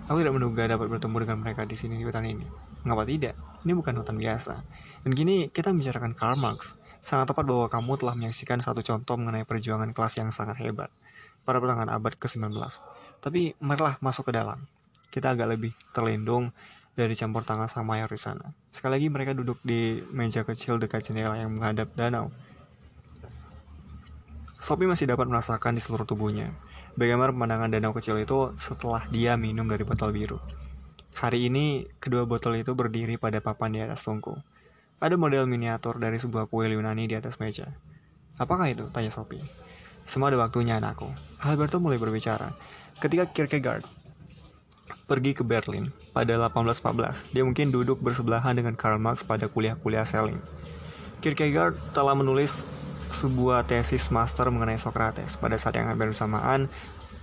Aku 0.08 0.24
tidak 0.24 0.32
menduga 0.32 0.64
dapat 0.64 0.88
bertemu 0.88 1.28
dengan 1.28 1.38
mereka 1.44 1.68
di 1.68 1.76
sini 1.76 2.00
di 2.00 2.04
hutan 2.08 2.24
ini. 2.24 2.48
Mengapa 2.86 3.04
tidak? 3.04 3.36
Ini 3.60 3.76
bukan 3.76 4.00
hutan 4.00 4.16
biasa. 4.16 4.64
Dan 5.04 5.12
kini 5.12 5.52
kita 5.52 5.76
membicarakan 5.76 6.16
Karl 6.16 6.40
Marx. 6.40 6.80
Sangat 7.04 7.28
tepat 7.28 7.44
bahwa 7.44 7.68
kamu 7.68 7.92
telah 8.00 8.14
menyaksikan 8.16 8.64
satu 8.64 8.80
contoh 8.80 9.20
mengenai 9.20 9.44
perjuangan 9.44 9.92
kelas 9.92 10.16
yang 10.16 10.32
sangat 10.32 10.56
hebat 10.64 10.88
pada 11.44 11.60
pertengahan 11.60 11.92
abad 11.92 12.16
ke-19. 12.16 12.56
Tapi 13.20 13.54
marilah 13.60 14.00
masuk 14.00 14.30
ke 14.30 14.32
dalam. 14.32 14.64
Kita 15.12 15.36
agak 15.36 15.60
lebih 15.60 15.76
terlindung 15.92 16.56
dari 16.96 17.12
campur 17.12 17.44
tangan 17.44 17.68
sang 17.68 17.84
mayor 17.84 18.08
di 18.08 18.16
sana. 18.16 18.56
Sekali 18.72 18.96
lagi 18.96 19.08
mereka 19.12 19.36
duduk 19.36 19.60
di 19.60 20.00
meja 20.08 20.40
kecil 20.42 20.80
dekat 20.80 21.04
jendela 21.04 21.36
yang 21.36 21.52
menghadap 21.52 21.92
danau. 21.92 22.32
Sophie 24.56 24.88
masih 24.88 25.06
dapat 25.08 25.28
merasakan 25.28 25.76
di 25.76 25.84
seluruh 25.84 26.08
tubuhnya 26.08 26.56
bagaimana 26.96 27.30
pemandangan 27.30 27.68
danau 27.70 27.92
kecil 27.92 28.16
itu 28.16 28.56
setelah 28.56 29.04
dia 29.12 29.36
minum 29.36 29.68
dari 29.68 29.84
botol 29.84 30.10
biru. 30.10 30.40
Hari 31.16 31.48
ini, 31.48 31.88
kedua 31.96 32.28
botol 32.28 32.60
itu 32.60 32.76
berdiri 32.76 33.16
pada 33.16 33.40
papan 33.40 33.72
di 33.72 33.80
atas 33.80 34.04
tungku. 34.04 34.36
Ada 35.00 35.16
model 35.16 35.48
miniatur 35.48 35.96
dari 36.00 36.16
sebuah 36.16 36.48
kue 36.48 36.68
Yunani 36.68 37.08
di 37.08 37.16
atas 37.16 37.40
meja. 37.40 37.72
Apakah 38.36 38.68
itu? 38.68 38.88
Tanya 38.92 39.08
Sophie. 39.08 39.44
Semua 40.04 40.28
ada 40.28 40.40
waktunya 40.40 40.76
anakku. 40.76 41.08
Alberto 41.40 41.80
mulai 41.80 41.96
berbicara. 41.96 42.52
Ketika 43.00 43.28
Kierkegaard 43.32 43.84
pergi 45.06 45.38
ke 45.38 45.46
Berlin 45.46 45.94
pada 46.10 46.34
1814. 46.50 47.30
Dia 47.30 47.46
mungkin 47.46 47.70
duduk 47.70 48.02
bersebelahan 48.02 48.58
dengan 48.58 48.74
Karl 48.74 48.98
Marx 48.98 49.22
pada 49.22 49.46
kuliah-kuliah 49.46 50.02
Selling. 50.02 50.42
Kierkegaard 51.22 51.78
telah 51.94 52.14
menulis 52.18 52.66
sebuah 53.10 53.66
tesis 53.66 54.10
master 54.10 54.50
mengenai 54.50 54.78
Socrates. 54.80 55.38
Pada 55.38 55.54
saat 55.58 55.78
yang 55.78 55.90
hampir 55.90 56.10
bersamaan, 56.10 56.70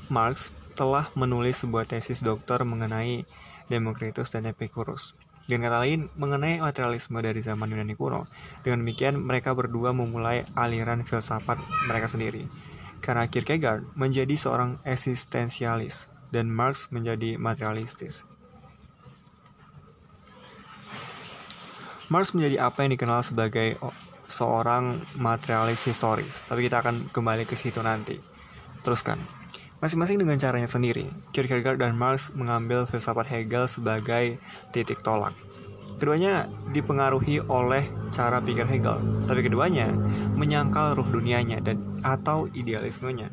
Marx 0.07 0.51
telah 0.73 1.09
menulis 1.13 1.61
sebuah 1.61 1.85
tesis 1.87 2.21
doktor 2.21 2.65
mengenai 2.65 3.23
Demokritus 3.71 4.33
dan 4.33 4.49
Epicurus. 4.49 5.15
Dengan 5.43 5.67
kata 5.67 5.83
lain, 5.83 6.07
mengenai 6.15 6.63
materialisme 6.63 7.19
dari 7.19 7.43
zaman 7.43 7.67
Yunani 7.67 7.99
kuno. 7.99 8.31
Dengan 8.63 8.79
demikian, 8.83 9.19
mereka 9.19 9.51
berdua 9.51 9.91
memulai 9.91 10.47
aliran 10.55 11.03
filsafat 11.03 11.59
mereka 11.91 12.07
sendiri. 12.07 12.47
Karena 13.03 13.27
Kierkegaard 13.27 13.83
menjadi 13.99 14.31
seorang 14.39 14.79
eksistensialis, 14.87 16.07
dan 16.33 16.49
Marx 16.49 16.89
menjadi 16.89 17.37
materialistis. 17.37 18.25
Marx 22.07 22.31
menjadi 22.31 22.63
apa 22.63 22.83
yang 22.83 22.91
dikenal 22.97 23.21
sebagai 23.21 23.77
seorang 24.33 24.97
materialis 25.13 25.85
historis, 25.85 26.41
tapi 26.49 26.65
kita 26.65 26.81
akan 26.81 27.13
kembali 27.13 27.45
ke 27.45 27.53
situ 27.53 27.79
nanti. 27.85 28.17
Teruskan. 28.81 29.21
Masing-masing 29.83 30.17
dengan 30.17 30.39
caranya 30.39 30.65
sendiri, 30.65 31.05
Kierkegaard 31.35 31.77
dan 31.77 31.93
Marx 31.93 32.31
mengambil 32.33 32.87
filsafat 32.87 33.27
Hegel 33.27 33.67
sebagai 33.67 34.39
titik 34.71 35.03
tolak. 35.03 35.35
Keduanya 35.99 36.49
dipengaruhi 36.71 37.43
oleh 37.45 37.91
cara 38.09 38.39
pikir 38.39 38.65
Hegel, 38.65 39.27
tapi 39.27 39.43
keduanya 39.43 39.91
menyangkal 40.33 40.97
ruh 40.97 41.07
dunianya 41.07 41.61
dan 41.61 42.01
atau 42.01 42.49
idealismenya. 42.55 43.29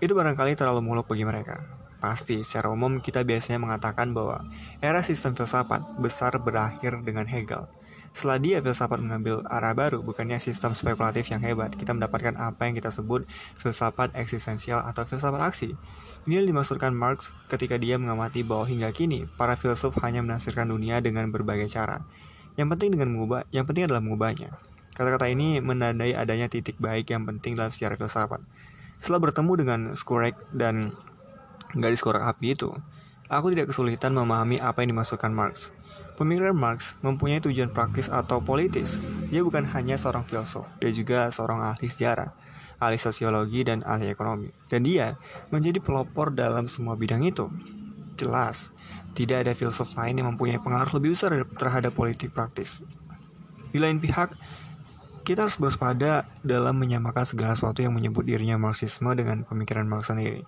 Itu 0.00 0.16
barangkali 0.16 0.56
terlalu 0.56 0.80
muluk 0.80 1.12
bagi 1.12 1.28
mereka. 1.28 1.60
Pasti, 2.00 2.40
secara 2.40 2.72
umum 2.72 3.04
kita 3.04 3.20
biasanya 3.20 3.60
mengatakan 3.60 4.16
bahwa 4.16 4.40
era 4.80 5.04
sistem 5.04 5.36
filsafat 5.36 6.00
besar 6.00 6.40
berakhir 6.40 7.04
dengan 7.04 7.28
Hegel. 7.28 7.68
Setelah 8.10 8.38
dia 8.42 8.58
filsafat 8.58 8.98
mengambil 8.98 9.46
arah 9.46 9.70
baru, 9.70 10.02
bukannya 10.02 10.42
sistem 10.42 10.74
spekulatif 10.74 11.30
yang 11.30 11.40
hebat, 11.46 11.72
kita 11.78 11.94
mendapatkan 11.94 12.34
apa 12.34 12.66
yang 12.66 12.74
kita 12.74 12.90
sebut 12.90 13.22
filsafat 13.56 14.10
eksistensial 14.18 14.82
atau 14.82 15.06
filsafat 15.06 15.40
aksi. 15.40 15.78
Ini 16.26 16.44
dimaksudkan 16.44 16.92
Marx 16.92 17.32
ketika 17.48 17.80
dia 17.80 17.96
mengamati 17.96 18.44
bahwa 18.44 18.68
hingga 18.68 18.92
kini 18.92 19.24
para 19.38 19.56
filsuf 19.56 19.96
hanya 20.04 20.20
menafsirkan 20.20 20.68
dunia 20.68 21.00
dengan 21.00 21.32
berbagai 21.32 21.70
cara. 21.70 22.04
Yang 22.58 22.76
penting 22.76 22.98
dengan 22.98 23.08
mengubah, 23.14 23.48
yang 23.54 23.64
penting 23.64 23.88
adalah 23.88 24.04
mengubahnya. 24.04 24.52
Kata-kata 24.92 25.32
ini 25.32 25.64
menandai 25.64 26.12
adanya 26.12 26.50
titik 26.50 26.76
baik 26.76 27.08
yang 27.08 27.24
penting 27.24 27.56
dalam 27.56 27.72
sejarah 27.72 27.96
filsafat. 27.96 28.42
Setelah 29.00 29.32
bertemu 29.32 29.52
dengan 29.56 29.80
Skurek 29.96 30.36
dan 30.52 30.92
gadis 31.72 32.04
korek 32.04 32.20
api 32.20 32.52
itu, 32.52 32.68
aku 33.30 33.54
tidak 33.54 33.70
kesulitan 33.70 34.10
memahami 34.12 34.58
apa 34.58 34.82
yang 34.82 34.98
dimaksudkan 34.98 35.30
Marx. 35.30 35.70
Pemikiran 36.18 36.52
Marx 36.52 36.98
mempunyai 37.00 37.40
tujuan 37.40 37.70
praktis 37.72 38.10
atau 38.10 38.42
politis. 38.42 39.00
Dia 39.30 39.40
bukan 39.40 39.64
hanya 39.72 39.96
seorang 39.96 40.26
filsuf, 40.26 40.66
dia 40.82 40.92
juga 40.92 41.30
seorang 41.32 41.64
ahli 41.64 41.88
sejarah, 41.88 42.34
ahli 42.76 42.98
sosiologi, 43.00 43.64
dan 43.64 43.86
ahli 43.86 44.12
ekonomi. 44.12 44.52
Dan 44.68 44.84
dia 44.84 45.16
menjadi 45.48 45.80
pelopor 45.80 46.34
dalam 46.34 46.68
semua 46.68 46.98
bidang 46.98 47.24
itu. 47.24 47.48
Jelas, 48.20 48.74
tidak 49.16 49.48
ada 49.48 49.56
filsuf 49.56 49.96
lain 49.96 50.20
yang 50.20 50.28
mempunyai 50.34 50.60
pengaruh 50.60 51.00
lebih 51.00 51.16
besar 51.16 51.32
terhadap 51.56 51.96
politik 51.96 52.36
praktis. 52.36 52.84
Di 53.72 53.78
lain 53.80 53.96
pihak, 53.96 54.34
kita 55.24 55.46
harus 55.46 55.56
bersepada 55.56 56.26
dalam 56.42 56.76
menyamakan 56.76 57.24
segala 57.24 57.54
sesuatu 57.54 57.80
yang 57.80 57.94
menyebut 57.94 58.26
dirinya 58.26 58.58
Marxisme 58.58 59.08
dengan 59.14 59.46
pemikiran 59.46 59.86
Marx 59.86 60.10
sendiri. 60.10 60.44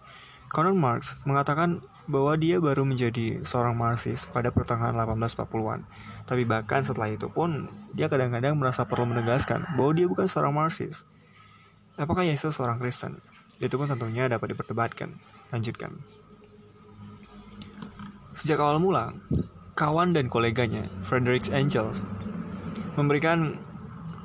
Karl 0.52 0.76
Marx 0.76 1.16
mengatakan 1.24 1.80
bahwa 2.10 2.34
dia 2.34 2.58
baru 2.58 2.82
menjadi 2.82 3.42
seorang 3.46 3.78
Marxis 3.78 4.26
pada 4.26 4.50
pertengahan 4.50 4.94
1840-an. 4.94 5.86
Tapi 6.26 6.42
bahkan 6.42 6.82
setelah 6.82 7.10
itu 7.10 7.30
pun, 7.30 7.70
dia 7.94 8.10
kadang-kadang 8.10 8.58
merasa 8.58 8.82
perlu 8.86 9.10
menegaskan 9.10 9.66
bahwa 9.78 9.92
dia 9.94 10.06
bukan 10.10 10.26
seorang 10.26 10.54
Marxis. 10.54 11.06
Apakah 11.94 12.26
Yesus 12.26 12.58
seorang 12.58 12.80
Kristen? 12.82 13.22
Itu 13.62 13.78
pun 13.78 13.86
tentunya 13.86 14.26
dapat 14.26 14.56
diperdebatkan. 14.56 15.14
Lanjutkan. 15.54 16.02
Sejak 18.32 18.58
awal 18.58 18.80
mula, 18.80 19.12
kawan 19.76 20.16
dan 20.16 20.32
koleganya, 20.32 20.88
Frederick 21.04 21.52
Engels, 21.52 22.08
memberikan 22.96 23.60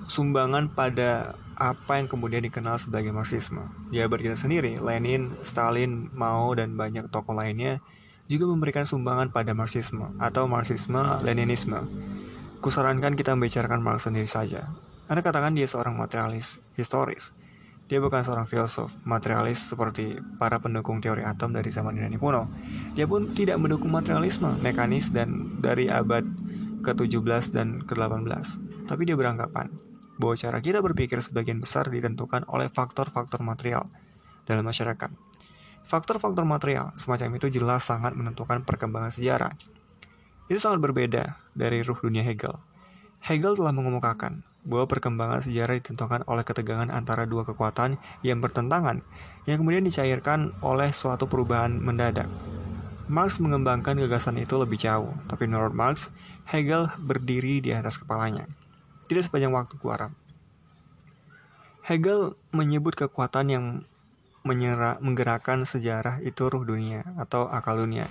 sumbangan 0.08 0.72
pada 0.72 1.36
apa 1.58 1.98
yang 1.98 2.06
kemudian 2.06 2.46
dikenal 2.46 2.78
sebagai 2.78 3.10
Marxisme. 3.10 3.66
Di 3.90 3.98
abad 3.98 4.22
kita 4.22 4.38
sendiri, 4.38 4.78
Lenin, 4.78 5.34
Stalin, 5.42 6.14
Mao, 6.14 6.54
dan 6.54 6.78
banyak 6.78 7.10
tokoh 7.10 7.34
lainnya 7.34 7.82
juga 8.30 8.46
memberikan 8.46 8.86
sumbangan 8.86 9.34
pada 9.34 9.58
Marxisme 9.58 10.14
atau 10.22 10.46
Marxisme-Leninisme. 10.46 11.82
Kusarankan 12.62 13.18
kita 13.18 13.34
membicarakan 13.34 13.82
Marx 13.82 14.06
sendiri 14.06 14.30
saja. 14.30 14.70
Anda 15.10 15.26
katakan 15.26 15.58
dia 15.58 15.66
seorang 15.66 15.98
materialis 15.98 16.62
historis. 16.78 17.34
Dia 17.88 18.04
bukan 18.04 18.20
seorang 18.20 18.44
filsuf, 18.46 18.92
materialis 19.08 19.64
seperti 19.64 20.20
para 20.36 20.60
pendukung 20.60 21.00
teori 21.00 21.24
atom 21.24 21.56
dari 21.56 21.72
zaman 21.72 21.96
Yunani 21.96 22.20
kuno. 22.20 22.52
Dia 22.94 23.08
pun 23.08 23.32
tidak 23.32 23.58
mendukung 23.64 23.90
materialisme, 23.96 24.60
mekanis, 24.60 25.10
dan 25.16 25.58
dari 25.64 25.88
abad 25.88 26.28
ke-17 26.84 27.56
dan 27.56 27.80
ke-18. 27.88 28.60
Tapi 28.92 29.02
dia 29.08 29.16
beranggapan 29.16 29.87
bahwa 30.18 30.36
cara 30.36 30.58
kita 30.60 30.82
berpikir 30.82 31.22
sebagian 31.22 31.62
besar 31.62 31.88
ditentukan 31.88 32.46
oleh 32.50 32.68
faktor-faktor 32.68 33.42
material 33.46 33.86
dalam 34.50 34.66
masyarakat. 34.66 35.10
Faktor-faktor 35.88 36.44
material 36.44 36.92
semacam 37.00 37.40
itu 37.40 37.48
jelas 37.48 37.88
sangat 37.88 38.12
menentukan 38.12 38.66
perkembangan 38.68 39.14
sejarah. 39.14 39.56
Itu 40.52 40.60
sangat 40.60 40.84
berbeda 40.84 41.40
dari 41.56 41.80
ruh 41.80 41.96
dunia 41.96 42.28
Hegel. 42.28 42.60
Hegel 43.24 43.56
telah 43.56 43.72
mengemukakan 43.72 44.44
bahwa 44.68 44.84
perkembangan 44.84 45.48
sejarah 45.48 45.80
ditentukan 45.80 46.28
oleh 46.28 46.44
ketegangan 46.44 46.92
antara 46.92 47.24
dua 47.24 47.48
kekuatan 47.48 47.96
yang 48.20 48.44
bertentangan, 48.44 49.00
yang 49.48 49.64
kemudian 49.64 49.88
dicairkan 49.88 50.52
oleh 50.60 50.92
suatu 50.92 51.24
perubahan 51.32 51.72
mendadak. 51.80 52.28
Marx 53.08 53.40
mengembangkan 53.40 53.96
gagasan 53.96 54.36
itu 54.44 54.60
lebih 54.60 54.76
jauh, 54.76 55.16
tapi 55.32 55.48
menurut 55.48 55.72
Marx, 55.72 56.12
Hegel 56.52 56.92
berdiri 57.00 57.64
di 57.64 57.72
atas 57.72 57.96
kepalanya. 57.96 58.44
Tidak 59.08 59.24
sepanjang 59.24 59.56
waktu 59.56 59.76
kuarap. 59.80 60.12
Hegel 61.88 62.36
menyebut 62.52 62.94
kekuatan 63.00 63.48
yang 63.48 63.66
menyerah, 64.44 65.00
menggerakkan 65.00 65.64
sejarah 65.64 66.20
itu 66.24 66.48
ruh 66.48 66.64
dunia 66.68 67.04
atau 67.16 67.48
akal 67.48 67.80
dunia 67.80 68.08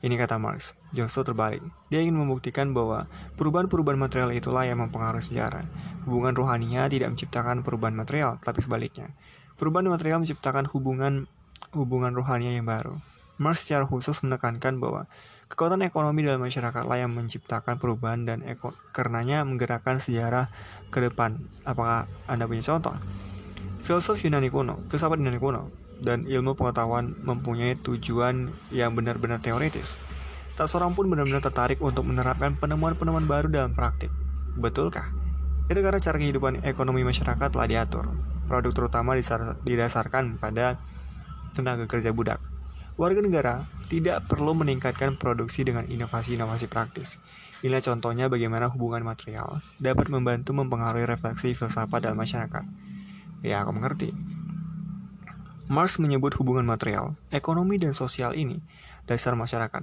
ini 0.00 0.16
kata 0.16 0.40
Marx, 0.40 0.72
justru 0.96 1.20
terbalik. 1.28 1.60
Dia 1.92 2.00
ingin 2.00 2.16
membuktikan 2.16 2.72
bahwa 2.72 3.04
perubahan-perubahan 3.36 4.00
material 4.00 4.32
itulah 4.32 4.64
yang 4.64 4.80
mempengaruhi 4.80 5.20
sejarah. 5.20 5.68
Hubungan 6.08 6.32
rohaninya 6.32 6.88
tidak 6.88 7.12
menciptakan 7.12 7.60
perubahan 7.60 7.92
material, 7.92 8.40
tapi 8.40 8.64
sebaliknya. 8.64 9.12
Perubahan 9.60 9.92
material 9.92 10.24
menciptakan 10.24 10.64
hubungan 10.72 11.28
hubungan 11.76 12.16
rohani 12.16 12.56
yang 12.56 12.64
baru. 12.64 12.96
Marx 13.36 13.68
secara 13.68 13.84
khusus 13.84 14.24
menekankan 14.24 14.80
bahwa 14.80 15.04
kekuatan 15.50 15.82
ekonomi 15.82 16.22
dalam 16.22 16.46
masyarakat 16.46 16.86
lah 16.86 16.98
yang 17.02 17.10
menciptakan 17.10 17.76
perubahan 17.82 18.22
dan 18.22 18.46
eko, 18.46 18.70
karenanya 18.94 19.42
menggerakkan 19.42 19.98
sejarah 19.98 20.46
ke 20.94 21.02
depan. 21.02 21.42
Apakah 21.66 22.06
Anda 22.30 22.46
punya 22.46 22.62
contoh? 22.62 22.94
Filsuf 23.82 24.22
Yunani 24.22 24.46
kuno, 24.46 24.78
filsafat 24.86 25.18
Yunani 25.18 25.42
kuno, 25.42 25.74
dan 25.98 26.24
ilmu 26.30 26.54
pengetahuan 26.54 27.18
mempunyai 27.26 27.74
tujuan 27.82 28.54
yang 28.70 28.94
benar-benar 28.94 29.42
teoritis. 29.42 29.98
Tak 30.54 30.70
seorang 30.70 30.94
pun 30.94 31.10
benar-benar 31.10 31.42
tertarik 31.42 31.82
untuk 31.82 32.06
menerapkan 32.06 32.54
penemuan-penemuan 32.54 33.26
baru 33.26 33.50
dalam 33.50 33.74
praktik. 33.74 34.12
Betulkah? 34.54 35.10
Itu 35.66 35.80
karena 35.82 35.98
cara 35.98 36.16
kehidupan 36.20 36.62
ekonomi 36.62 37.02
masyarakat 37.02 37.48
telah 37.50 37.66
diatur. 37.66 38.06
Produk 38.46 38.70
terutama 38.74 39.18
didasarkan 39.66 40.38
pada 40.38 40.78
tenaga 41.54 41.86
kerja 41.86 42.10
budak. 42.14 42.49
Warga 43.00 43.24
negara 43.24 43.64
tidak 43.88 44.28
perlu 44.28 44.52
meningkatkan 44.52 45.16
produksi 45.16 45.64
dengan 45.64 45.88
inovasi-inovasi 45.88 46.68
praktis. 46.68 47.16
Inilah 47.64 47.80
contohnya 47.80 48.28
bagaimana 48.28 48.68
hubungan 48.68 49.00
material 49.00 49.64
dapat 49.80 50.12
membantu 50.12 50.52
mempengaruhi 50.52 51.08
refleksi 51.08 51.56
filsafat 51.56 52.04
dalam 52.04 52.20
masyarakat. 52.20 52.60
Ya, 53.40 53.64
aku 53.64 53.72
mengerti. 53.72 54.12
Marx 55.72 55.96
menyebut 55.96 56.36
hubungan 56.36 56.68
material, 56.68 57.16
ekonomi, 57.32 57.80
dan 57.80 57.96
sosial 57.96 58.36
ini 58.36 58.60
dasar 59.08 59.32
masyarakat. 59.32 59.80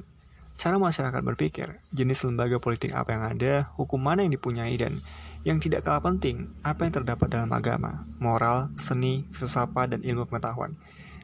Cara 0.61 0.77
masyarakat 0.77 1.21
berpikir, 1.25 1.81
jenis 1.89 2.21
lembaga 2.21 2.61
politik 2.61 2.93
apa 2.93 3.17
yang 3.17 3.25
ada, 3.25 3.73
hukum 3.81 3.97
mana 3.97 4.29
yang 4.29 4.37
dipunyai, 4.37 4.77
dan 4.77 5.01
yang 5.41 5.57
tidak 5.57 5.89
kalah 5.89 6.05
penting, 6.05 6.53
apa 6.61 6.85
yang 6.85 7.01
terdapat 7.01 7.33
dalam 7.33 7.49
agama, 7.49 8.05
moral, 8.21 8.69
seni, 8.77 9.25
filsafat, 9.33 9.97
dan 9.97 10.05
ilmu 10.05 10.29
pengetahuan, 10.29 10.77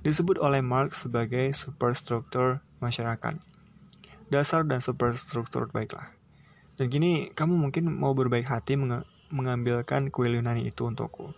disebut 0.03 0.35
oleh 0.43 0.59
Marx 0.59 1.07
sebagai 1.07 1.49
superstruktur 1.55 2.59
masyarakat. 2.83 3.39
Dasar 4.27 4.67
dan 4.67 4.83
superstruktur 4.83 5.71
baiklah. 5.71 6.11
Dan 6.75 6.91
kini 6.91 7.31
kamu 7.31 7.55
mungkin 7.55 7.87
mau 7.87 8.11
berbaik 8.11 8.45
hati 8.45 8.75
mengambilkan 9.31 10.11
kuil 10.11 10.35
Yunani 10.35 10.67
itu 10.67 10.83
untukku. 10.83 11.31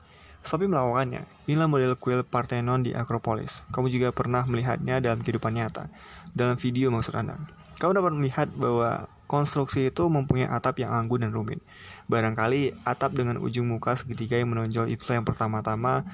Sophie 0.45 0.69
melakukannya. 0.69 1.25
Inilah 1.49 1.69
model 1.69 1.93
kuil 1.97 2.21
Parthenon 2.25 2.86
di 2.86 2.93
Akropolis. 2.93 3.65
Kamu 3.73 3.89
juga 3.89 4.13
pernah 4.13 4.45
melihatnya 4.45 5.01
dalam 5.01 5.21
kehidupan 5.21 5.54
nyata. 5.58 5.89
Dalam 6.34 6.58
video 6.58 6.93
maksud 6.93 7.17
Anda. 7.17 7.41
Kamu 7.82 7.97
dapat 7.97 8.13
melihat 8.13 8.47
bahwa 8.54 9.10
konstruksi 9.25 9.89
itu 9.89 10.06
mempunyai 10.06 10.47
atap 10.47 10.86
yang 10.86 10.93
anggun 10.93 11.25
dan 11.25 11.34
rumit. 11.34 11.60
Barangkali 12.06 12.78
atap 12.86 13.17
dengan 13.17 13.41
ujung 13.41 13.65
muka 13.65 13.97
segitiga 13.97 14.38
yang 14.38 14.54
menonjol 14.54 14.86
itulah 14.88 15.17
yang 15.17 15.28
pertama-tama 15.28 16.06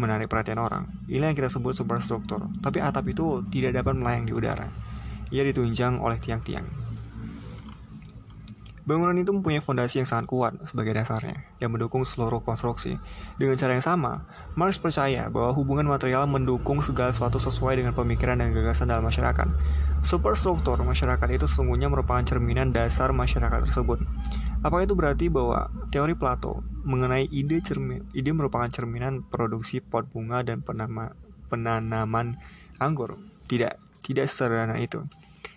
menarik 0.00 0.32
perhatian 0.32 0.56
orang. 0.56 0.88
Inilah 1.04 1.30
yang 1.30 1.38
kita 1.38 1.52
sebut 1.52 1.76
superstruktur. 1.76 2.48
Tapi 2.64 2.80
atap 2.80 3.04
itu 3.12 3.44
tidak 3.52 3.84
dapat 3.84 3.94
melayang 4.00 4.24
di 4.24 4.32
udara. 4.32 4.72
Ia 5.28 5.44
ditunjang 5.44 6.00
oleh 6.00 6.16
tiang-tiang. 6.16 6.80
Bangunan 8.90 9.14
itu 9.14 9.30
mempunyai 9.30 9.62
fondasi 9.62 10.02
yang 10.02 10.08
sangat 10.08 10.26
kuat 10.26 10.52
sebagai 10.66 10.90
dasarnya, 10.96 11.46
yang 11.62 11.70
mendukung 11.70 12.02
seluruh 12.02 12.42
konstruksi. 12.42 12.98
Dengan 13.38 13.54
cara 13.54 13.78
yang 13.78 13.86
sama, 13.86 14.26
Marx 14.58 14.82
percaya 14.82 15.30
bahwa 15.30 15.54
hubungan 15.54 15.86
material 15.86 16.26
mendukung 16.26 16.82
segala 16.82 17.14
sesuatu 17.14 17.38
sesuai 17.38 17.78
dengan 17.78 17.94
pemikiran 17.94 18.42
dan 18.42 18.50
gagasan 18.50 18.90
dalam 18.90 19.06
masyarakat. 19.06 19.46
Superstruktur 20.02 20.80
masyarakat 20.82 21.28
itu 21.30 21.46
sesungguhnya 21.46 21.86
merupakan 21.86 22.26
cerminan 22.26 22.74
dasar 22.74 23.14
masyarakat 23.14 23.68
tersebut. 23.70 24.02
Apakah 24.60 24.84
itu 24.84 24.92
berarti 24.92 25.32
bahwa 25.32 25.72
teori 25.88 26.12
Plato 26.12 26.60
mengenai 26.84 27.24
ide 27.32 27.64
cermin, 27.64 28.04
ide 28.12 28.28
merupakan 28.36 28.68
cerminan 28.68 29.24
produksi 29.24 29.80
pot 29.80 30.04
bunga 30.12 30.44
dan 30.44 30.60
penama, 30.60 31.16
penanaman 31.48 32.36
anggur? 32.76 33.16
Tidak, 33.48 34.04
tidak 34.04 34.28
sederhana 34.28 34.76
itu. 34.76 35.00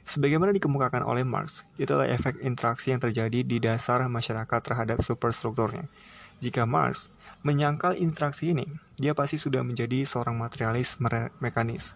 Sebagaimana 0.08 0.56
dikemukakan 0.56 1.04
oleh 1.04 1.28
Marx, 1.28 1.68
itulah 1.76 2.08
efek 2.08 2.40
interaksi 2.44 2.96
yang 2.96 3.04
terjadi 3.04 3.44
di 3.44 3.60
dasar 3.60 4.04
masyarakat 4.08 4.60
terhadap 4.64 5.00
superstrukturnya. 5.04 5.88
Jika 6.40 6.64
Marx 6.64 7.12
menyangkal 7.44 8.00
interaksi 8.00 8.56
ini, 8.56 8.68
dia 8.96 9.12
pasti 9.12 9.36
sudah 9.36 9.64
menjadi 9.64 10.04
seorang 10.08 10.40
materialis 10.40 10.96
mekanis. 11.44 11.96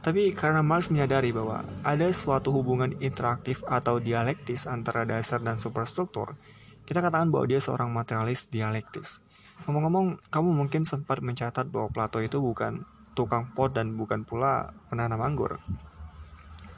Tapi 0.00 0.32
karena 0.32 0.64
Marx 0.64 0.88
menyadari 0.88 1.28
bahwa 1.28 1.60
ada 1.84 2.08
suatu 2.08 2.50
hubungan 2.56 2.96
interaktif 3.04 3.60
atau 3.68 4.00
dialektis 4.00 4.64
antara 4.64 5.04
dasar 5.04 5.44
dan 5.44 5.60
superstruktur, 5.60 6.40
kita 6.88 7.04
katakan 7.04 7.28
bahwa 7.28 7.44
dia 7.44 7.60
seorang 7.60 7.92
materialis 7.92 8.48
dialektis. 8.48 9.20
Ngomong-ngomong, 9.68 10.16
kamu 10.32 10.48
mungkin 10.56 10.88
sempat 10.88 11.20
mencatat 11.20 11.68
bahwa 11.68 11.92
Plato 11.92 12.16
itu 12.24 12.40
bukan 12.40 12.88
tukang 13.12 13.52
pot 13.52 13.76
dan 13.76 13.92
bukan 13.92 14.24
pula 14.24 14.72
penanam 14.88 15.20
anggur. 15.20 15.60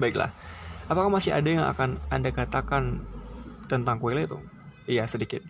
Baiklah, 0.03 0.35
Apakah 0.91 1.09
masih 1.09 1.31
ada 1.31 1.47
yang 1.47 1.65
akan 1.65 2.03
Anda 2.11 2.35
katakan 2.35 3.07
tentang 3.71 4.03
kuil 4.03 4.27
itu? 4.27 4.43
Iya, 4.91 5.07
sedikit. 5.07 5.41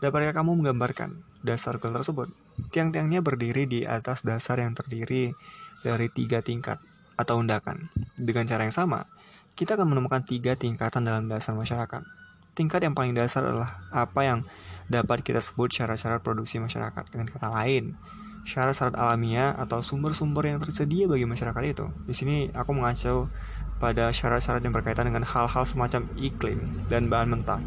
Dapatkah 0.00 0.32
kamu 0.32 0.58
menggambarkan 0.58 1.20
dasar 1.44 1.76
kuil 1.76 1.92
tersebut? 1.92 2.32
Tiang-tiangnya 2.72 3.20
berdiri 3.20 3.68
di 3.68 3.80
atas 3.84 4.24
dasar 4.24 4.58
yang 4.58 4.72
terdiri 4.72 5.36
dari 5.84 6.08
tiga 6.08 6.40
tingkat 6.40 6.80
atau 7.18 7.42
undakan. 7.42 7.90
Dengan 8.14 8.46
cara 8.46 8.62
yang 8.62 8.72
sama, 8.72 9.10
kita 9.58 9.74
akan 9.74 9.90
menemukan 9.90 10.22
tiga 10.22 10.54
tingkatan 10.54 11.02
dalam 11.02 11.26
dasar 11.26 11.58
masyarakat. 11.58 12.06
Tingkat 12.54 12.80
yang 12.86 12.94
paling 12.94 13.12
dasar 13.12 13.42
adalah 13.42 13.82
apa 13.90 14.20
yang 14.22 14.46
dapat 14.86 15.26
kita 15.26 15.42
sebut 15.42 15.68
syarat-syarat 15.74 16.22
produksi 16.22 16.62
masyarakat. 16.62 17.10
Dengan 17.10 17.26
kata 17.26 17.50
lain, 17.50 17.98
syarat-syarat 18.46 18.94
alamiah 18.96 19.52
atau 19.58 19.82
sumber-sumber 19.82 20.48
yang 20.48 20.62
tersedia 20.62 21.04
bagi 21.10 21.26
masyarakat 21.26 21.62
itu. 21.66 21.86
Di 22.06 22.14
sini 22.14 22.36
aku 22.54 22.72
mengacu 22.72 23.28
pada 23.78 24.10
syarat-syarat 24.10 24.62
yang 24.62 24.74
berkaitan 24.74 25.06
dengan 25.10 25.22
hal-hal 25.26 25.62
semacam 25.66 26.06
iklim 26.18 26.86
dan 26.90 27.06
bahan 27.10 27.28
mentah. 27.30 27.62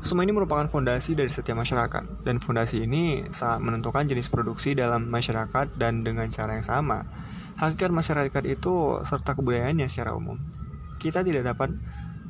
Semua 0.00 0.24
ini 0.24 0.32
merupakan 0.32 0.64
fondasi 0.64 1.12
dari 1.12 1.28
setiap 1.28 1.60
masyarakat, 1.60 2.24
dan 2.24 2.40
fondasi 2.40 2.88
ini 2.88 3.28
sangat 3.36 3.60
menentukan 3.60 4.08
jenis 4.08 4.32
produksi 4.32 4.72
dalam 4.72 5.12
masyarakat 5.12 5.76
dan 5.76 6.00
dengan 6.00 6.24
cara 6.32 6.56
yang 6.56 6.64
sama. 6.64 7.04
Hakikat 7.60 7.92
masyarakat 7.92 8.44
itu 8.48 9.04
serta 9.04 9.36
kebudayaannya 9.36 9.84
secara 9.84 10.16
umum. 10.16 10.40
Kita 10.96 11.20
tidak 11.20 11.44
dapat 11.44 11.76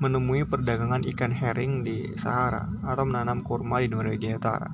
menemui 0.02 0.42
perdagangan 0.42 1.06
ikan 1.14 1.30
herring 1.30 1.86
di 1.86 2.18
Sahara 2.18 2.66
atau 2.82 3.06
menanam 3.06 3.46
kurma 3.46 3.78
di 3.78 3.86
Norwegia 3.86 4.42
Utara. 4.42 4.66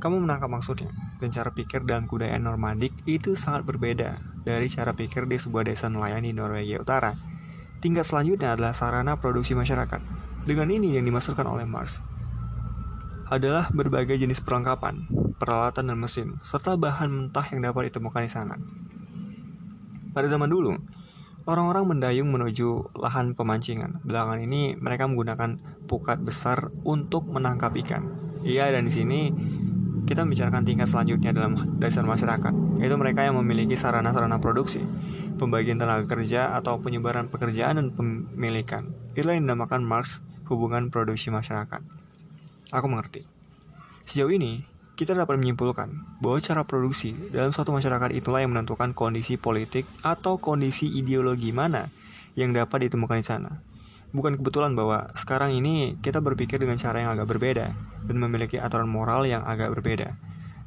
Kamu 0.00 0.24
menangkap 0.24 0.48
maksudnya, 0.48 0.88
dan 1.20 1.28
cara 1.28 1.52
pikir 1.52 1.84
dalam 1.84 2.08
kebudayaan 2.08 2.48
Normandik 2.48 2.96
itu 3.04 3.36
sangat 3.36 3.68
berbeda 3.68 4.24
dari 4.40 4.72
cara 4.72 4.96
pikir 4.96 5.28
di 5.28 5.36
sebuah 5.36 5.68
desa 5.68 5.92
nelayan 5.92 6.24
di 6.24 6.32
Norwegia 6.32 6.80
Utara. 6.80 7.12
Tingkat 7.84 8.08
selanjutnya 8.08 8.56
adalah 8.56 8.72
sarana 8.72 9.20
produksi 9.20 9.52
masyarakat. 9.52 10.00
Dengan 10.48 10.72
ini 10.72 10.96
yang 10.96 11.04
dimaksudkan 11.04 11.44
oleh 11.44 11.68
Marx 11.68 12.00
adalah 13.28 13.68
berbagai 13.68 14.16
jenis 14.16 14.40
perlengkapan, 14.40 15.12
peralatan 15.36 15.92
dan 15.92 16.00
mesin, 16.00 16.40
serta 16.40 16.80
bahan 16.80 17.12
mentah 17.12 17.44
yang 17.52 17.68
dapat 17.68 17.92
ditemukan 17.92 18.24
di 18.24 18.32
sana. 18.32 18.56
Pada 20.14 20.30
zaman 20.30 20.46
dulu, 20.46 20.78
orang-orang 21.44 21.90
mendayung 21.90 22.30
menuju 22.30 22.96
lahan 22.96 23.34
pemancingan. 23.34 24.00
Belakangan 24.06 24.40
ini 24.46 24.78
mereka 24.78 25.10
menggunakan 25.10 25.58
pukat 25.90 26.22
besar 26.22 26.70
untuk 26.86 27.26
menangkap 27.28 27.74
ikan. 27.84 28.08
Iya, 28.46 28.70
dan 28.70 28.86
di 28.86 28.92
sini 28.94 29.20
kita 30.04 30.22
membicarakan 30.22 30.62
tingkat 30.68 30.86
selanjutnya 30.86 31.32
dalam 31.32 31.80
dasar 31.80 32.04
masyarakat, 32.04 32.52
yaitu 32.78 32.96
mereka 33.00 33.24
yang 33.24 33.40
memiliki 33.40 33.74
sarana-sarana 33.74 34.36
produksi, 34.36 34.84
pembagian 35.40 35.80
tenaga 35.80 36.04
kerja 36.04 36.52
atau 36.54 36.78
penyebaran 36.78 37.32
pekerjaan 37.32 37.80
dan 37.80 37.86
pemilikan. 37.90 38.92
Itulah 39.16 39.34
yang 39.34 39.48
dinamakan 39.48 39.82
Marx 39.82 40.20
hubungan 40.46 40.92
produksi 40.92 41.32
masyarakat. 41.32 41.80
Aku 42.70 42.86
mengerti. 42.86 43.24
Sejauh 44.04 44.28
ini, 44.28 44.60
kita 44.94 45.10
dapat 45.10 45.42
menyimpulkan 45.42 45.90
bahwa 46.22 46.38
cara 46.38 46.62
produksi 46.62 47.18
dalam 47.34 47.50
suatu 47.50 47.74
masyarakat 47.74 48.14
itulah 48.14 48.46
yang 48.46 48.54
menentukan 48.54 48.94
kondisi 48.94 49.34
politik 49.34 49.90
atau 50.06 50.38
kondisi 50.38 50.86
ideologi 50.86 51.50
mana 51.50 51.90
yang 52.38 52.54
dapat 52.54 52.86
ditemukan 52.86 53.18
di 53.18 53.26
sana. 53.26 53.50
Bukan 54.14 54.38
kebetulan 54.38 54.78
bahwa 54.78 55.10
sekarang 55.18 55.50
ini 55.50 55.98
kita 55.98 56.22
berpikir 56.22 56.62
dengan 56.62 56.78
cara 56.78 57.02
yang 57.02 57.18
agak 57.18 57.26
berbeda 57.26 57.74
dan 58.06 58.16
memiliki 58.22 58.62
aturan 58.62 58.86
moral 58.86 59.26
yang 59.26 59.42
agak 59.42 59.74
berbeda 59.74 60.14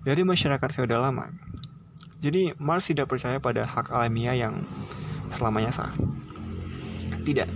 dari 0.03 0.27
masyarakat 0.27 0.69
feodal 0.75 1.07
lama. 1.07 1.31
Jadi 2.19 2.51
Marx 2.59 2.91
tidak 2.91 3.07
percaya 3.07 3.39
pada 3.39 3.63
hak 3.63 3.95
alamiah 3.95 4.35
yang 4.35 4.67
selamanya 5.31 5.71
sah. 5.71 5.95
Tidak. 7.23 7.47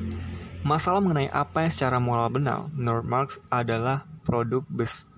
Masalah 0.63 1.03
mengenai 1.03 1.27
apa 1.27 1.67
yang 1.67 1.71
secara 1.73 1.97
moral 1.99 2.31
benar 2.31 2.71
menurut 2.71 3.03
Marx 3.03 3.43
adalah 3.51 4.07
produk 4.31 4.63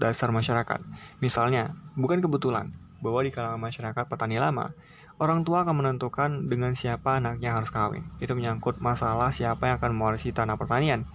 dasar 0.02 0.34
masyarakat. 0.34 0.82
Misalnya, 1.21 1.78
bukan 1.93 2.17
kebetulan 2.17 2.73
bahwa 3.06 3.21
di 3.21 3.30
kalangan 3.30 3.62
masyarakat 3.62 4.10
petani 4.10 4.41
lama, 4.41 4.73
Orang 5.21 5.45
tua 5.45 5.62
akan 5.62 5.78
menentukan 5.78 6.49
dengan 6.49 6.73
siapa 6.73 7.21
anaknya 7.21 7.54
harus 7.54 7.69
kawin. 7.69 8.02
Itu 8.17 8.34
menyangkut 8.34 8.82
masalah 8.82 9.30
siapa 9.30 9.69
yang 9.69 9.78
akan 9.78 9.93
mewarisi 9.93 10.34
tanah 10.34 10.58
pertanian. 10.58 11.06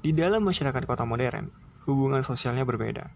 Di 0.00 0.14
dalam 0.14 0.46
masyarakat 0.46 0.86
kota 0.86 1.02
modern, 1.02 1.50
hubungan 1.84 2.22
sosialnya 2.22 2.62
berbeda. 2.62 3.10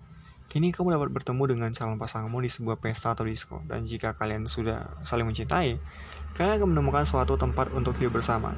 Kini 0.51 0.75
kamu 0.75 0.99
dapat 0.99 1.15
bertemu 1.15 1.57
dengan 1.57 1.71
calon 1.71 1.97
pasanganmu 1.97 2.39
di 2.43 2.51
sebuah 2.51 2.77
pesta 2.83 3.15
atau 3.15 3.25
disko, 3.25 3.63
dan 3.65 3.87
jika 3.89 4.13
kalian 4.19 4.45
sudah 4.45 5.01
saling 5.07 5.25
mencintai, 5.25 5.79
kalian 6.37 6.55
akan 6.61 6.69
menemukan 6.77 7.07
suatu 7.07 7.39
tempat 7.39 7.71
untuk 7.73 7.97
hidup 7.97 8.21
bersama. 8.21 8.53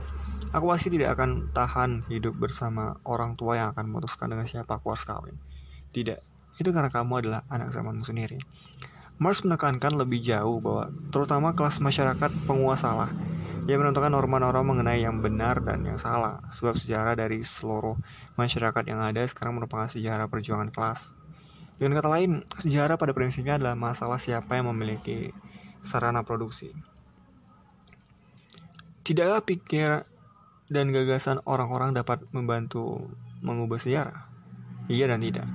Aku 0.57 0.67
pasti 0.73 0.89
tidak 0.89 1.15
akan 1.15 1.53
tahan 1.53 2.09
hidup 2.09 2.35
bersama 2.41 2.97
orang 3.05 3.37
tua 3.37 3.61
yang 3.61 3.69
akan 3.77 3.93
memutuskan 3.93 4.33
dengan 4.33 4.49
siapa 4.49 4.81
aku 4.81 4.97
harus 4.97 5.05
kawin. 5.05 5.37
Tidak, 5.97 6.21
itu 6.61 6.69
karena 6.77 6.93
kamu 6.93 7.25
adalah 7.25 7.41
anak 7.49 7.73
zamanmu 7.73 8.05
sendiri. 8.05 8.37
Marx 9.17 9.41
menekankan 9.41 9.97
lebih 9.97 10.21
jauh 10.21 10.61
bahwa 10.61 10.93
terutama 11.09 11.57
kelas 11.57 11.81
masyarakat 11.81 12.29
penguasa 12.45 12.93
lah 12.93 13.11
yang 13.65 13.81
menentukan 13.81 14.13
norma-norma 14.13 14.61
mengenai 14.61 15.01
yang 15.01 15.25
benar 15.25 15.65
dan 15.65 15.89
yang 15.89 15.97
salah. 15.97 16.45
Sebab 16.53 16.77
sejarah 16.77 17.17
dari 17.17 17.41
seluruh 17.41 17.97
masyarakat 18.37 18.85
yang 18.85 19.01
ada 19.01 19.25
sekarang 19.25 19.57
merupakan 19.57 19.89
sejarah 19.89 20.29
perjuangan 20.29 20.69
kelas. 20.69 21.17
Dengan 21.81 21.97
kata 21.97 22.13
lain 22.13 22.45
sejarah 22.61 23.01
pada 23.01 23.17
prinsipnya 23.17 23.57
adalah 23.57 23.73
masalah 23.73 24.21
siapa 24.21 24.61
yang 24.61 24.69
memiliki 24.69 25.33
sarana 25.81 26.29
produksi. 26.29 26.77
Tidakkah 29.01 29.49
pikir 29.49 30.05
dan 30.69 30.93
gagasan 30.93 31.41
orang-orang 31.49 31.97
dapat 31.97 32.21
membantu 32.37 33.09
mengubah 33.41 33.81
sejarah. 33.81 34.29
Iya 34.93 35.09
dan 35.09 35.25
tidak 35.25 35.49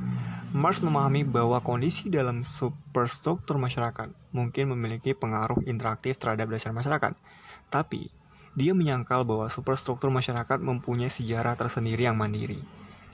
Marx 0.52 0.84
memahami 0.84 1.24
bahwa 1.24 1.64
kondisi 1.64 2.12
dalam 2.12 2.44
superstruktur 2.44 3.56
masyarakat 3.56 4.12
mungkin 4.36 4.76
memiliki 4.76 5.16
pengaruh 5.16 5.64
interaktif 5.64 6.20
terhadap 6.20 6.52
dasar 6.52 6.76
masyarakat, 6.76 7.16
tapi 7.72 8.12
dia 8.60 8.76
menyangkal 8.76 9.24
bahwa 9.24 9.48
superstruktur 9.48 10.12
masyarakat 10.12 10.60
mempunyai 10.60 11.08
sejarah 11.08 11.56
tersendiri 11.56 12.04
yang 12.04 12.20
mandiri. 12.20 12.60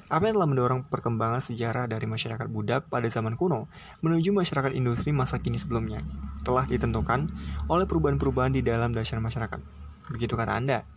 Apa 0.10 0.34
yang 0.34 0.42
telah 0.42 0.50
mendorong 0.50 0.82
perkembangan 0.90 1.38
sejarah 1.38 1.86
dari 1.86 2.10
masyarakat 2.10 2.50
budak 2.50 2.90
pada 2.90 3.06
zaman 3.06 3.38
kuno 3.38 3.70
menuju 4.02 4.34
masyarakat 4.34 4.74
industri 4.74 5.14
masa 5.14 5.38
kini 5.38 5.62
sebelumnya 5.62 6.02
telah 6.42 6.66
ditentukan 6.66 7.30
oleh 7.70 7.86
perubahan-perubahan 7.86 8.58
di 8.58 8.66
dalam 8.66 8.98
dasar 8.98 9.22
masyarakat. 9.22 9.62
Begitu 10.10 10.34
kata 10.34 10.58
Anda. 10.58 10.90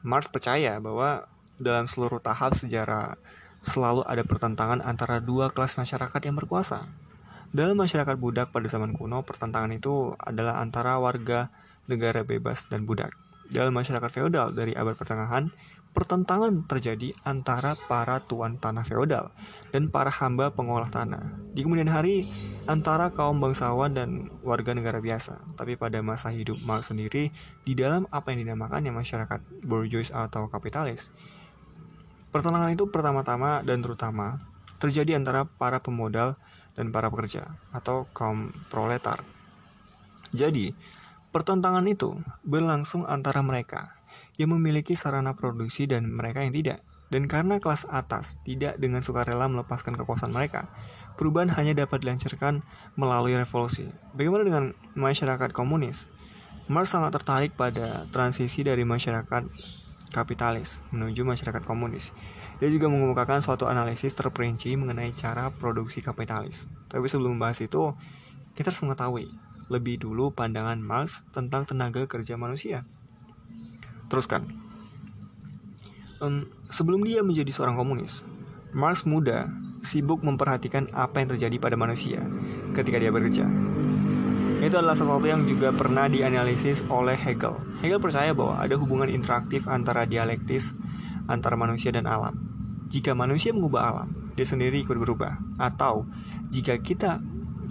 Marx 0.00 0.32
percaya 0.32 0.80
bahwa 0.80 1.28
dalam 1.60 1.84
seluruh 1.84 2.24
tahap 2.24 2.56
sejarah 2.56 3.20
selalu 3.62 4.06
ada 4.06 4.22
pertentangan 4.22 4.82
antara 4.82 5.18
dua 5.18 5.50
kelas 5.50 5.78
masyarakat 5.78 6.20
yang 6.24 6.36
berkuasa. 6.38 6.86
Dalam 7.48 7.80
masyarakat 7.80 8.16
budak 8.20 8.52
pada 8.52 8.68
zaman 8.68 8.92
kuno, 8.92 9.24
pertentangan 9.24 9.72
itu 9.72 10.12
adalah 10.20 10.60
antara 10.60 11.00
warga 11.00 11.48
negara 11.88 12.20
bebas 12.22 12.68
dan 12.68 12.84
budak. 12.84 13.16
Dalam 13.48 13.72
masyarakat 13.72 14.12
feodal 14.12 14.52
dari 14.52 14.76
abad 14.76 14.92
pertengahan, 14.92 15.48
pertentangan 15.96 16.68
terjadi 16.68 17.16
antara 17.24 17.72
para 17.88 18.20
tuan 18.20 18.60
tanah 18.60 18.84
feodal 18.84 19.32
dan 19.72 19.88
para 19.88 20.12
hamba 20.12 20.52
pengolah 20.52 20.92
tanah. 20.92 21.32
Di 21.56 21.64
kemudian 21.64 21.88
hari, 21.88 22.28
antara 22.68 23.08
kaum 23.16 23.40
bangsawan 23.40 23.96
dan 23.96 24.28
warga 24.44 24.76
negara 24.76 25.00
biasa. 25.00 25.40
Tapi 25.56 25.80
pada 25.80 26.04
masa 26.04 26.28
hidup 26.28 26.60
Marx 26.68 26.92
sendiri, 26.92 27.32
di 27.64 27.72
dalam 27.72 28.04
apa 28.12 28.32
yang 28.32 28.44
dinamakan 28.44 28.92
yang 28.92 28.96
masyarakat 29.00 29.40
bourgeois 29.64 30.12
atau 30.12 30.52
kapitalis, 30.52 31.08
Pertentangan 32.28 32.68
itu 32.72 32.88
pertama-tama 32.92 33.64
dan 33.64 33.80
terutama 33.80 34.42
terjadi 34.78 35.16
antara 35.16 35.48
para 35.48 35.80
pemodal 35.80 36.36
dan 36.78 36.94
para 36.94 37.10
pekerja 37.10 37.58
atau 37.74 38.06
kaum 38.14 38.54
proletar. 38.70 39.24
Jadi, 40.30 40.76
pertentangan 41.32 41.82
itu 41.88 42.20
berlangsung 42.44 43.08
antara 43.08 43.40
mereka 43.40 43.98
yang 44.38 44.54
memiliki 44.54 44.94
sarana 44.94 45.34
produksi 45.34 45.90
dan 45.90 46.06
mereka 46.06 46.46
yang 46.46 46.54
tidak. 46.54 46.80
Dan 47.08 47.24
karena 47.24 47.56
kelas 47.56 47.88
atas 47.88 48.36
tidak 48.44 48.76
dengan 48.76 49.00
sukarela 49.00 49.48
melepaskan 49.48 49.96
kekuasaan 49.96 50.28
mereka, 50.28 50.68
perubahan 51.16 51.48
hanya 51.56 51.72
dapat 51.72 52.04
dilancarkan 52.04 52.60
melalui 53.00 53.34
revolusi. 53.34 53.88
Bagaimana 54.12 54.44
dengan 54.44 54.64
masyarakat 54.92 55.50
komunis? 55.56 56.06
Marx 56.68 56.92
sangat 56.92 57.16
tertarik 57.16 57.56
pada 57.56 58.04
transisi 58.12 58.60
dari 58.60 58.84
masyarakat 58.84 59.48
kapitalis 60.10 60.82
menuju 60.90 61.24
masyarakat 61.24 61.62
komunis. 61.64 62.12
Dia 62.58 62.66
juga 62.72 62.90
mengemukakan 62.90 63.38
suatu 63.38 63.70
analisis 63.70 64.16
terperinci 64.18 64.74
mengenai 64.74 65.14
cara 65.14 65.54
produksi 65.54 66.02
kapitalis. 66.02 66.66
Tapi 66.90 67.06
sebelum 67.06 67.38
membahas 67.38 67.62
itu, 67.62 67.94
kita 68.58 68.74
harus 68.74 68.82
mengetahui 68.82 69.26
lebih 69.70 70.02
dulu 70.02 70.34
pandangan 70.34 70.80
Marx 70.80 71.22
tentang 71.30 71.68
tenaga 71.68 72.08
kerja 72.10 72.34
manusia. 72.34 72.82
Teruskan. 74.10 74.48
Um, 76.18 76.50
sebelum 76.66 77.06
dia 77.06 77.22
menjadi 77.22 77.54
seorang 77.54 77.78
komunis, 77.78 78.26
Marx 78.74 79.06
muda 79.06 79.46
sibuk 79.86 80.26
memperhatikan 80.26 80.90
apa 80.90 81.22
yang 81.22 81.30
terjadi 81.36 81.56
pada 81.62 81.78
manusia 81.78 82.18
ketika 82.74 82.98
dia 82.98 83.14
bekerja. 83.14 83.46
Itu 84.58 84.74
adalah 84.74 84.98
sesuatu 84.98 85.22
yang 85.22 85.46
juga 85.46 85.70
pernah 85.70 86.10
dianalisis 86.10 86.82
oleh 86.90 87.14
Hegel. 87.14 87.54
Hegel 87.78 88.02
percaya 88.02 88.34
bahwa 88.34 88.58
ada 88.58 88.74
hubungan 88.74 89.06
interaktif 89.06 89.70
antara 89.70 90.02
dialektis 90.02 90.74
antara 91.30 91.54
manusia 91.54 91.94
dan 91.94 92.10
alam. 92.10 92.34
Jika 92.90 93.14
manusia 93.14 93.54
mengubah 93.54 93.82
alam, 93.94 94.08
dia 94.34 94.48
sendiri 94.48 94.82
ikut 94.82 94.98
berubah. 94.98 95.38
Atau 95.60 96.08
jika 96.50 96.74
kita 96.80 97.22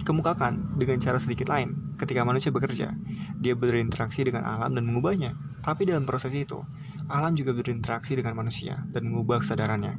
kemukakan 0.06 0.78
dengan 0.80 0.96
cara 1.02 1.20
sedikit 1.20 1.52
lain, 1.52 1.96
ketika 2.00 2.24
manusia 2.24 2.48
bekerja, 2.54 2.94
dia 3.36 3.52
berinteraksi 3.52 4.24
dengan 4.24 4.46
alam 4.46 4.72
dan 4.72 4.86
mengubahnya. 4.88 5.36
Tapi 5.60 5.90
dalam 5.90 6.08
proses 6.08 6.32
itu, 6.32 6.62
alam 7.10 7.34
juga 7.34 7.52
berinteraksi 7.52 8.16
dengan 8.16 8.38
manusia 8.38 8.80
dan 8.94 9.10
mengubah 9.10 9.44
kesadarannya. 9.44 9.98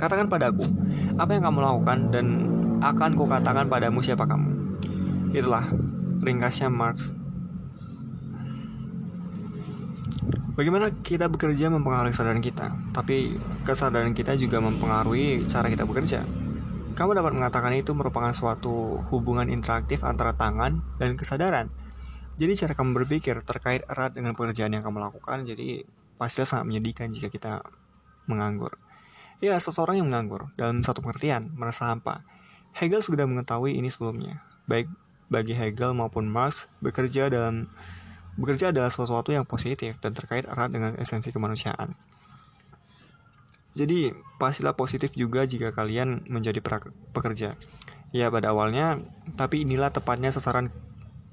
Katakan 0.00 0.26
padaku, 0.26 0.66
apa 1.20 1.30
yang 1.36 1.46
kamu 1.46 1.58
lakukan 1.62 1.98
dan 2.10 2.26
akan 2.82 3.14
kukatakan 3.14 3.70
padamu 3.70 4.02
siapa 4.02 4.26
kamu. 4.26 4.51
Itulah 5.32 5.64
ringkasnya 6.20 6.68
Marx. 6.68 7.16
Bagaimana 10.52 10.92
kita 11.00 11.32
bekerja 11.32 11.72
mempengaruhi 11.72 12.12
kesadaran 12.12 12.44
kita, 12.44 12.76
tapi 12.92 13.40
kesadaran 13.64 14.12
kita 14.12 14.36
juga 14.36 14.60
mempengaruhi 14.60 15.48
cara 15.48 15.72
kita 15.72 15.88
bekerja. 15.88 16.28
Kamu 16.92 17.16
dapat 17.16 17.32
mengatakan 17.32 17.72
itu 17.72 17.96
merupakan 17.96 18.36
suatu 18.36 19.00
hubungan 19.08 19.48
interaktif 19.48 20.04
antara 20.04 20.36
tangan 20.36 20.84
dan 21.00 21.16
kesadaran. 21.16 21.72
Jadi 22.36 22.52
cara 22.52 22.76
kamu 22.76 23.00
berpikir 23.00 23.40
terkait 23.48 23.88
erat 23.88 24.12
dengan 24.12 24.36
pekerjaan 24.36 24.76
yang 24.76 24.84
kamu 24.84 25.00
lakukan, 25.00 25.48
jadi 25.48 25.88
pastilah 26.20 26.44
sangat 26.44 26.68
menyedihkan 26.68 27.08
jika 27.08 27.32
kita 27.32 27.64
menganggur. 28.28 28.76
Ya, 29.40 29.56
seseorang 29.56 30.04
yang 30.04 30.12
menganggur, 30.12 30.52
dalam 30.60 30.84
satu 30.84 31.00
pengertian, 31.00 31.56
merasa 31.56 31.88
hampa. 31.88 32.28
Hegel 32.76 33.00
sudah 33.00 33.24
mengetahui 33.24 33.72
ini 33.72 33.88
sebelumnya, 33.88 34.44
baik 34.68 34.92
bagi 35.32 35.56
Hegel 35.56 35.96
maupun 35.96 36.28
Marx, 36.28 36.68
bekerja 36.84 37.32
dalam 37.32 37.72
bekerja 38.36 38.68
adalah 38.68 38.92
sesuatu 38.92 39.32
yang 39.32 39.48
positif 39.48 39.96
dan 40.04 40.12
terkait 40.12 40.44
erat 40.44 40.68
dengan 40.68 40.92
esensi 41.00 41.32
kemanusiaan. 41.32 41.96
Jadi, 43.72 44.12
pastilah 44.36 44.76
positif 44.76 45.16
juga 45.16 45.48
jika 45.48 45.72
kalian 45.72 46.28
menjadi 46.28 46.60
pekerja. 47.16 47.56
Ya, 48.12 48.28
pada 48.28 48.52
awalnya, 48.52 49.00
tapi 49.40 49.64
inilah 49.64 49.88
tepatnya 49.88 50.28
sasaran 50.28 50.68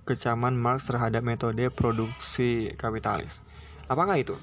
kecaman 0.07 0.55
Marx 0.55 0.87
terhadap 0.87 1.19
metode 1.19 1.67
produksi 1.67 2.71
kapitalis. 2.79 3.43
Apakah 3.91 4.15
itu? 4.15 4.39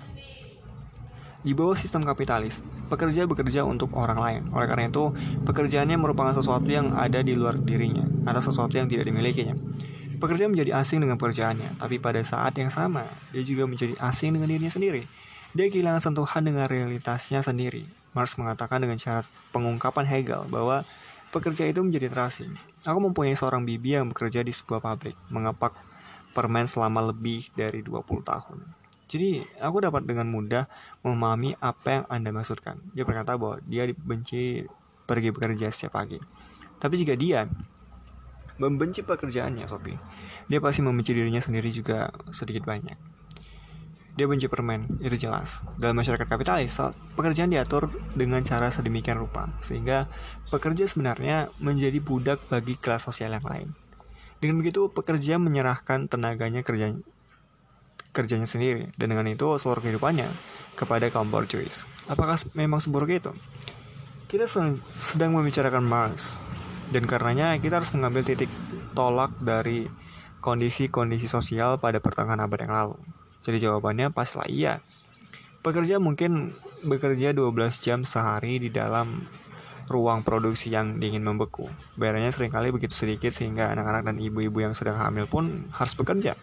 Di 1.46 1.54
bawah 1.54 1.78
sistem 1.78 2.02
kapitalis, 2.02 2.66
pekerja 2.90 3.22
bekerja 3.22 3.62
untuk 3.62 3.94
orang 3.94 4.18
lain. 4.18 4.42
Oleh 4.50 4.66
karena 4.66 4.90
itu, 4.90 5.14
pekerjaannya 5.46 5.94
merupakan 5.94 6.34
sesuatu 6.34 6.66
yang 6.66 6.90
ada 6.98 7.22
di 7.22 7.38
luar 7.38 7.54
dirinya, 7.54 8.02
atau 8.26 8.42
sesuatu 8.42 8.74
yang 8.74 8.90
tidak 8.90 9.06
dimilikinya. 9.06 9.54
Pekerja 10.18 10.50
menjadi 10.50 10.74
asing 10.74 11.06
dengan 11.06 11.14
pekerjaannya, 11.22 11.78
tapi 11.78 12.02
pada 12.02 12.18
saat 12.26 12.58
yang 12.58 12.66
sama, 12.66 13.06
dia 13.30 13.46
juga 13.46 13.62
menjadi 13.70 13.94
asing 14.02 14.34
dengan 14.34 14.50
dirinya 14.50 14.74
sendiri. 14.74 15.06
Dia 15.54 15.70
kehilangan 15.70 16.10
sentuhan 16.10 16.42
dengan 16.42 16.66
realitasnya 16.66 17.46
sendiri. 17.46 17.86
Marx 18.10 18.34
mengatakan 18.34 18.82
dengan 18.82 18.98
syarat 18.98 19.30
pengungkapan 19.54 20.02
Hegel 20.02 20.50
bahwa 20.50 20.82
pekerja 21.30 21.62
itu 21.62 21.78
menjadi 21.78 22.10
terasing. 22.10 22.58
Aku 22.82 22.98
mempunyai 22.98 23.38
seorang 23.38 23.62
bibi 23.62 23.94
yang 23.94 24.10
bekerja 24.10 24.42
di 24.42 24.50
sebuah 24.50 24.82
pabrik, 24.82 25.14
mengepak 25.30 25.78
permen 26.34 26.66
selama 26.66 27.14
lebih 27.14 27.54
dari 27.54 27.86
20 27.86 28.02
tahun. 28.26 28.75
Jadi, 29.06 29.46
aku 29.62 29.86
dapat 29.86 30.02
dengan 30.02 30.26
mudah 30.26 30.66
memahami 31.06 31.54
apa 31.62 32.02
yang 32.02 32.04
Anda 32.10 32.34
maksudkan. 32.34 32.82
Dia 32.90 33.06
berkata 33.06 33.38
bahwa 33.38 33.62
dia 33.62 33.86
benci 33.94 34.66
pergi 35.06 35.30
bekerja 35.30 35.70
setiap 35.70 35.94
pagi. 35.94 36.18
Tapi 36.82 36.94
jika 36.98 37.14
dia 37.14 37.46
membenci 38.58 39.06
pekerjaannya, 39.06 39.64
Sophie. 39.70 39.96
Dia 40.50 40.58
pasti 40.58 40.82
membenci 40.82 41.14
dirinya 41.14 41.38
sendiri 41.38 41.70
juga 41.70 42.10
sedikit 42.34 42.66
banyak. 42.66 42.98
Dia 44.16 44.24
benci 44.24 44.48
permen, 44.48 44.96
itu 45.04 45.28
jelas. 45.28 45.60
Dalam 45.76 46.00
masyarakat 46.00 46.24
kapitalis, 46.24 46.80
pekerjaan 47.20 47.52
diatur 47.52 47.92
dengan 48.16 48.40
cara 48.40 48.72
sedemikian 48.72 49.20
rupa, 49.20 49.52
sehingga 49.60 50.08
pekerja 50.48 50.88
sebenarnya 50.88 51.52
menjadi 51.60 52.00
budak 52.00 52.40
bagi 52.48 52.80
kelas 52.80 53.04
sosial 53.04 53.36
yang 53.36 53.44
lain. 53.44 53.68
Dengan 54.40 54.56
begitu, 54.64 54.88
pekerja 54.88 55.36
menyerahkan 55.36 56.08
tenaganya 56.08 56.64
kerjanya, 56.64 57.04
kerjanya 58.16 58.48
sendiri, 58.48 58.88
dan 58.96 59.12
dengan 59.12 59.28
itu 59.28 59.44
seluruh 59.60 59.84
kehidupannya 59.84 60.32
kepada 60.72 61.12
kaum 61.12 61.28
borjuis. 61.28 61.84
Apakah 62.08 62.40
memang 62.56 62.80
seburuk 62.80 63.12
itu? 63.12 63.32
Kita 64.32 64.48
sedang 64.96 65.36
membicarakan 65.36 65.84
Marx, 65.84 66.40
dan 66.88 67.04
karenanya 67.04 67.52
kita 67.60 67.84
harus 67.84 67.92
mengambil 67.92 68.24
titik 68.24 68.48
tolak 68.96 69.36
dari 69.36 69.84
kondisi-kondisi 70.40 71.28
sosial 71.28 71.76
pada 71.76 72.00
pertengahan 72.00 72.40
abad 72.40 72.60
yang 72.64 72.72
lalu. 72.72 72.96
Jadi 73.44 73.62
jawabannya 73.62 74.10
pastilah 74.10 74.48
iya. 74.48 74.80
Pekerja 75.62 75.98
mungkin 75.98 76.54
bekerja 76.86 77.34
12 77.34 77.82
jam 77.82 78.06
sehari 78.06 78.62
di 78.62 78.70
dalam 78.70 79.26
ruang 79.86 80.26
produksi 80.26 80.74
yang 80.74 80.98
dingin 80.98 81.22
membeku. 81.22 81.70
Bayarannya 81.94 82.30
sering 82.34 82.50
kali 82.50 82.74
begitu 82.74 82.94
sedikit 82.94 83.30
sehingga 83.30 83.70
anak-anak 83.70 84.02
dan 84.10 84.16
ibu-ibu 84.18 84.62
yang 84.62 84.74
sedang 84.74 84.98
hamil 84.98 85.30
pun 85.30 85.70
harus 85.74 85.94
bekerja. 85.94 86.34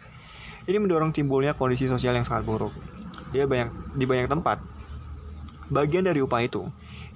Ini 0.63 0.79
mendorong 0.79 1.11
timbulnya 1.11 1.59
kondisi 1.59 1.91
sosial 1.91 2.15
yang 2.15 2.23
sangat 2.23 2.47
buruk. 2.47 2.71
Dia 3.35 3.43
banyak 3.43 3.99
di 3.99 4.07
banyak 4.07 4.31
tempat. 4.31 4.63
Bagian 5.67 6.07
dari 6.07 6.23
upah 6.23 6.39
itu 6.39 6.63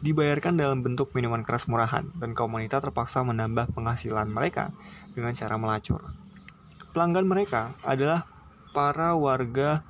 dibayarkan 0.03 0.60
dalam 0.60 0.83
bentuk 0.83 1.15
minuman 1.15 1.41
keras 1.47 1.65
murahan 1.71 2.12
dan 2.19 2.36
kaum 2.36 2.51
wanita 2.53 2.83
terpaksa 2.83 3.23
menambah 3.23 3.71
penghasilan 3.71 4.27
mereka 4.27 4.75
dengan 5.15 5.31
cara 5.31 5.55
melacur. 5.55 6.03
Pelanggan 6.91 7.23
mereka 7.23 7.71
adalah 7.88 8.27
para 8.75 9.15
warga 9.15 9.81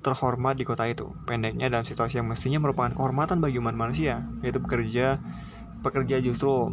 terhormat 0.00 0.56
di 0.56 0.64
kota 0.64 0.86
itu. 0.86 1.10
Pendeknya 1.26 1.68
dalam 1.68 1.84
situasi 1.84 2.22
yang 2.22 2.30
mestinya 2.30 2.62
merupakan 2.62 2.94
kehormatan 2.94 3.42
bagi 3.42 3.58
umat 3.60 3.76
manusia, 3.76 4.24
yaitu 4.40 4.62
bekerja 4.62 5.20
pekerja 5.80 6.22
justru 6.22 6.70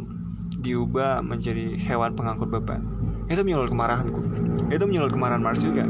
diubah 0.62 1.20
menjadi 1.26 1.74
hewan 1.74 2.14
pengangkut 2.14 2.48
beban. 2.48 2.86
Itu 3.28 3.44
menyulut 3.44 3.68
kemarahanku. 3.68 4.37
Itu 4.66 4.84
menyulut 4.90 5.14
kemarahan 5.14 5.38
Mars 5.38 5.62
juga. 5.62 5.86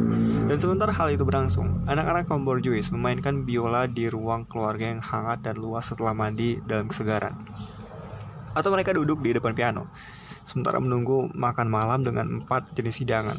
Dan 0.49 0.57
sementara 0.57 0.93
hal 0.93 1.13
itu 1.13 1.25
berlangsung, 1.25 1.89
anak-anak 1.89 2.29
kaum 2.29 2.45
borjuis 2.45 2.93
memainkan 2.93 3.49
biola 3.49 3.89
di 3.89 4.09
ruang 4.13 4.45
keluarga 4.45 4.93
yang 4.93 5.01
hangat 5.01 5.45
dan 5.45 5.57
luas 5.57 5.89
setelah 5.89 6.13
mandi 6.13 6.61
dalam 6.69 6.89
kesegaran. 6.89 7.37
Atau 8.57 8.73
mereka 8.73 8.97
duduk 8.97 9.21
di 9.21 9.37
depan 9.37 9.53
piano, 9.53 9.89
sementara 10.49 10.81
menunggu 10.81 11.29
makan 11.37 11.69
malam 11.69 12.01
dengan 12.01 12.41
empat 12.41 12.73
jenis 12.73 13.05
hidangan. 13.05 13.37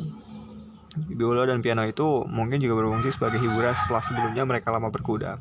Biola 0.98 1.46
dan 1.46 1.62
piano 1.62 1.86
itu 1.86 2.26
mungkin 2.26 2.58
juga 2.62 2.82
berfungsi 2.82 3.14
sebagai 3.14 3.38
hiburan 3.42 3.74
setelah 3.74 4.02
sebelumnya 4.02 4.44
mereka 4.46 4.74
lama 4.74 4.90
berkuda. 4.90 5.38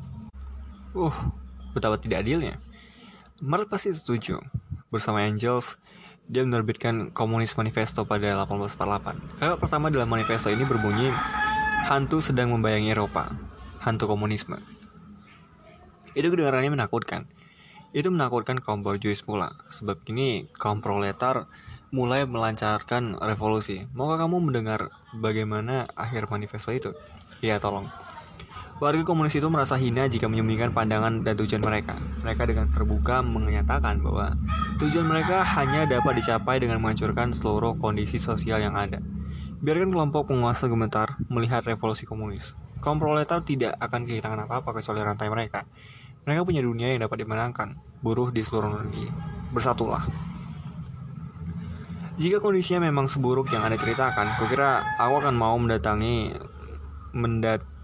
Uh, 0.93 1.13
betapa 1.73 2.01
tidak 2.01 2.25
adilnya. 2.25 2.57
Mark 3.41 3.69
pasti 3.69 3.93
setuju. 3.93 4.41
Bersama 4.89 5.21
Angels, 5.21 5.77
dia 6.29 6.45
menerbitkan 6.45 7.09
Komunis 7.09 7.57
Manifesto 7.57 8.05
pada 8.05 8.45
1848. 8.45 9.41
Kalimat 9.41 9.57
pertama 9.57 9.89
dalam 9.89 10.05
manifesto 10.05 10.53
ini 10.53 10.61
berbunyi, 10.61 11.09
Hantu 11.89 12.21
sedang 12.21 12.53
membayangi 12.53 12.93
Eropa. 12.93 13.33
Hantu 13.81 14.05
komunisme. 14.05 14.61
Itu 16.13 16.29
kedengarannya 16.29 16.69
menakutkan. 16.69 17.25
Itu 17.97 18.13
menakutkan 18.13 18.61
kaum 18.61 18.85
borjuis 18.85 19.25
pula. 19.25 19.57
Sebab 19.73 20.05
ini 20.13 20.45
kaum 20.53 20.85
proletar 20.85 21.49
mulai 21.89 22.29
melancarkan 22.29 23.17
revolusi. 23.17 23.89
Maukah 23.97 24.21
kamu 24.21 24.37
mendengar 24.37 24.93
bagaimana 25.17 25.89
akhir 25.97 26.29
manifesto 26.29 26.69
itu? 26.69 26.93
Ya, 27.41 27.57
tolong. 27.57 27.89
Warga 28.79 29.03
komunis 29.03 29.35
itu 29.35 29.43
merasa 29.51 29.75
hina 29.75 30.07
jika 30.07 30.31
menyembunyikan 30.31 30.71
pandangan 30.71 31.19
dan 31.27 31.35
tujuan 31.35 31.59
mereka. 31.59 31.99
Mereka 32.23 32.47
dengan 32.47 32.71
terbuka 32.71 33.19
menyatakan 33.19 33.99
bahwa 33.99 34.39
tujuan 34.79 35.03
mereka 35.03 35.43
hanya 35.43 35.83
dapat 35.83 36.23
dicapai 36.23 36.63
dengan 36.63 36.79
menghancurkan 36.79 37.35
seluruh 37.35 37.75
kondisi 37.75 38.23
sosial 38.23 38.63
yang 38.63 38.79
ada. 38.79 39.03
Biarkan 39.59 39.91
kelompok 39.91 40.31
penguasa 40.31 40.71
gemetar 40.71 41.19
melihat 41.27 41.67
revolusi 41.67 42.07
komunis. 42.07 42.55
Kaum 42.79 43.03
proletar 43.03 43.43
tidak 43.43 43.75
akan 43.83 44.07
kehilangan 44.07 44.47
apa-apa 44.47 44.79
kecuali 44.79 45.03
rantai 45.03 45.27
mereka. 45.27 45.67
Mereka 46.23 46.47
punya 46.47 46.63
dunia 46.63 46.95
yang 46.95 47.03
dapat 47.03 47.27
dimenangkan. 47.27 47.75
Buruh 47.99 48.31
di 48.31 48.39
seluruh 48.47 48.79
negeri. 48.79 49.11
Bersatulah. 49.51 50.07
Jika 52.15 52.39
kondisinya 52.39 52.87
memang 52.87 53.11
seburuk 53.11 53.51
yang 53.51 53.67
Anda 53.67 53.75
ceritakan, 53.75 54.39
kukira 54.39 54.87
aku 54.95 55.19
akan 55.19 55.35
mau 55.35 55.59
mendatangi 55.59 56.31
mendatan, 57.11 57.78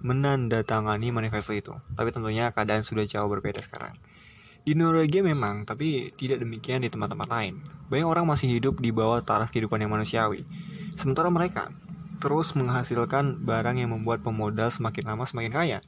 menandatangani 0.00 1.10
manifesto 1.10 1.52
itu. 1.52 1.74
Tapi 1.92 2.08
tentunya 2.14 2.50
keadaan 2.54 2.86
sudah 2.86 3.04
jauh 3.04 3.28
berbeda 3.28 3.60
sekarang. 3.60 3.96
Di 4.64 4.72
Norwegia 4.72 5.20
memang, 5.20 5.68
tapi 5.68 6.16
tidak 6.16 6.40
demikian 6.40 6.80
di 6.80 6.88
tempat-tempat 6.88 7.28
lain. 7.28 7.60
Banyak 7.92 8.08
orang 8.08 8.24
masih 8.24 8.48
hidup 8.48 8.80
di 8.80 8.96
bawah 8.96 9.20
taraf 9.20 9.52
kehidupan 9.52 9.76
yang 9.76 9.92
manusiawi. 9.92 10.48
Sementara 10.96 11.28
mereka 11.28 11.68
terus 12.24 12.56
menghasilkan 12.56 13.44
barang 13.44 13.76
yang 13.76 13.92
membuat 13.92 14.24
pemodal 14.24 14.72
semakin 14.72 15.04
lama 15.04 15.28
semakin 15.28 15.52
kaya. 15.52 15.78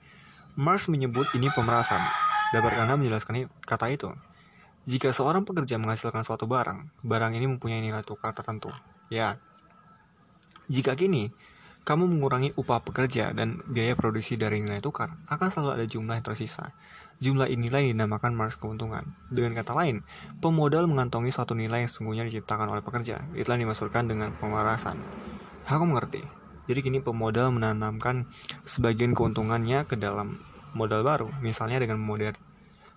Marx 0.52 0.92
menyebut 0.92 1.24
ini 1.32 1.48
pemerasan. 1.56 2.04
Dapat 2.52 2.76
Anda 2.76 3.00
menjelaskan 3.00 3.48
kata 3.64 3.88
itu? 3.88 4.12
Jika 4.84 5.10
seorang 5.10 5.48
pekerja 5.48 5.80
menghasilkan 5.80 6.22
suatu 6.22 6.44
barang, 6.44 7.02
barang 7.02 7.32
ini 7.32 7.48
mempunyai 7.48 7.80
nilai 7.80 8.04
tukar 8.04 8.36
tertentu. 8.36 8.68
Ya. 9.08 9.40
Jika 10.68 10.92
kini 10.92 11.32
kamu 11.86 12.10
mengurangi 12.10 12.50
upah 12.58 12.82
pekerja 12.82 13.30
dan 13.30 13.62
biaya 13.70 13.94
produksi 13.94 14.34
dari 14.34 14.58
nilai 14.58 14.82
tukar, 14.82 15.14
akan 15.30 15.46
selalu 15.46 15.70
ada 15.78 15.86
jumlah 15.86 16.18
yang 16.18 16.26
tersisa. 16.26 16.74
Jumlah 17.22 17.46
inilah 17.46 17.78
yang 17.78 17.94
dinamakan 17.94 18.34
Marx 18.34 18.58
keuntungan. 18.58 19.14
Dengan 19.30 19.54
kata 19.54 19.70
lain, 19.70 20.02
pemodal 20.42 20.90
mengantongi 20.90 21.30
suatu 21.30 21.54
nilai 21.54 21.86
yang 21.86 21.90
sesungguhnya 21.90 22.26
diciptakan 22.26 22.74
oleh 22.74 22.82
pekerja. 22.82 23.22
Itulah 23.38 23.54
yang 23.54 23.70
dengan 24.10 24.34
pemerasan. 24.34 24.98
Aku 25.70 25.86
mengerti. 25.86 26.26
Jadi 26.66 26.82
kini 26.82 26.98
pemodal 26.98 27.54
menanamkan 27.54 28.26
sebagian 28.66 29.14
keuntungannya 29.14 29.86
ke 29.86 29.94
dalam 29.94 30.42
modal 30.74 31.06
baru, 31.06 31.30
misalnya 31.38 31.78
dengan 31.78 32.02
modern 32.02 32.34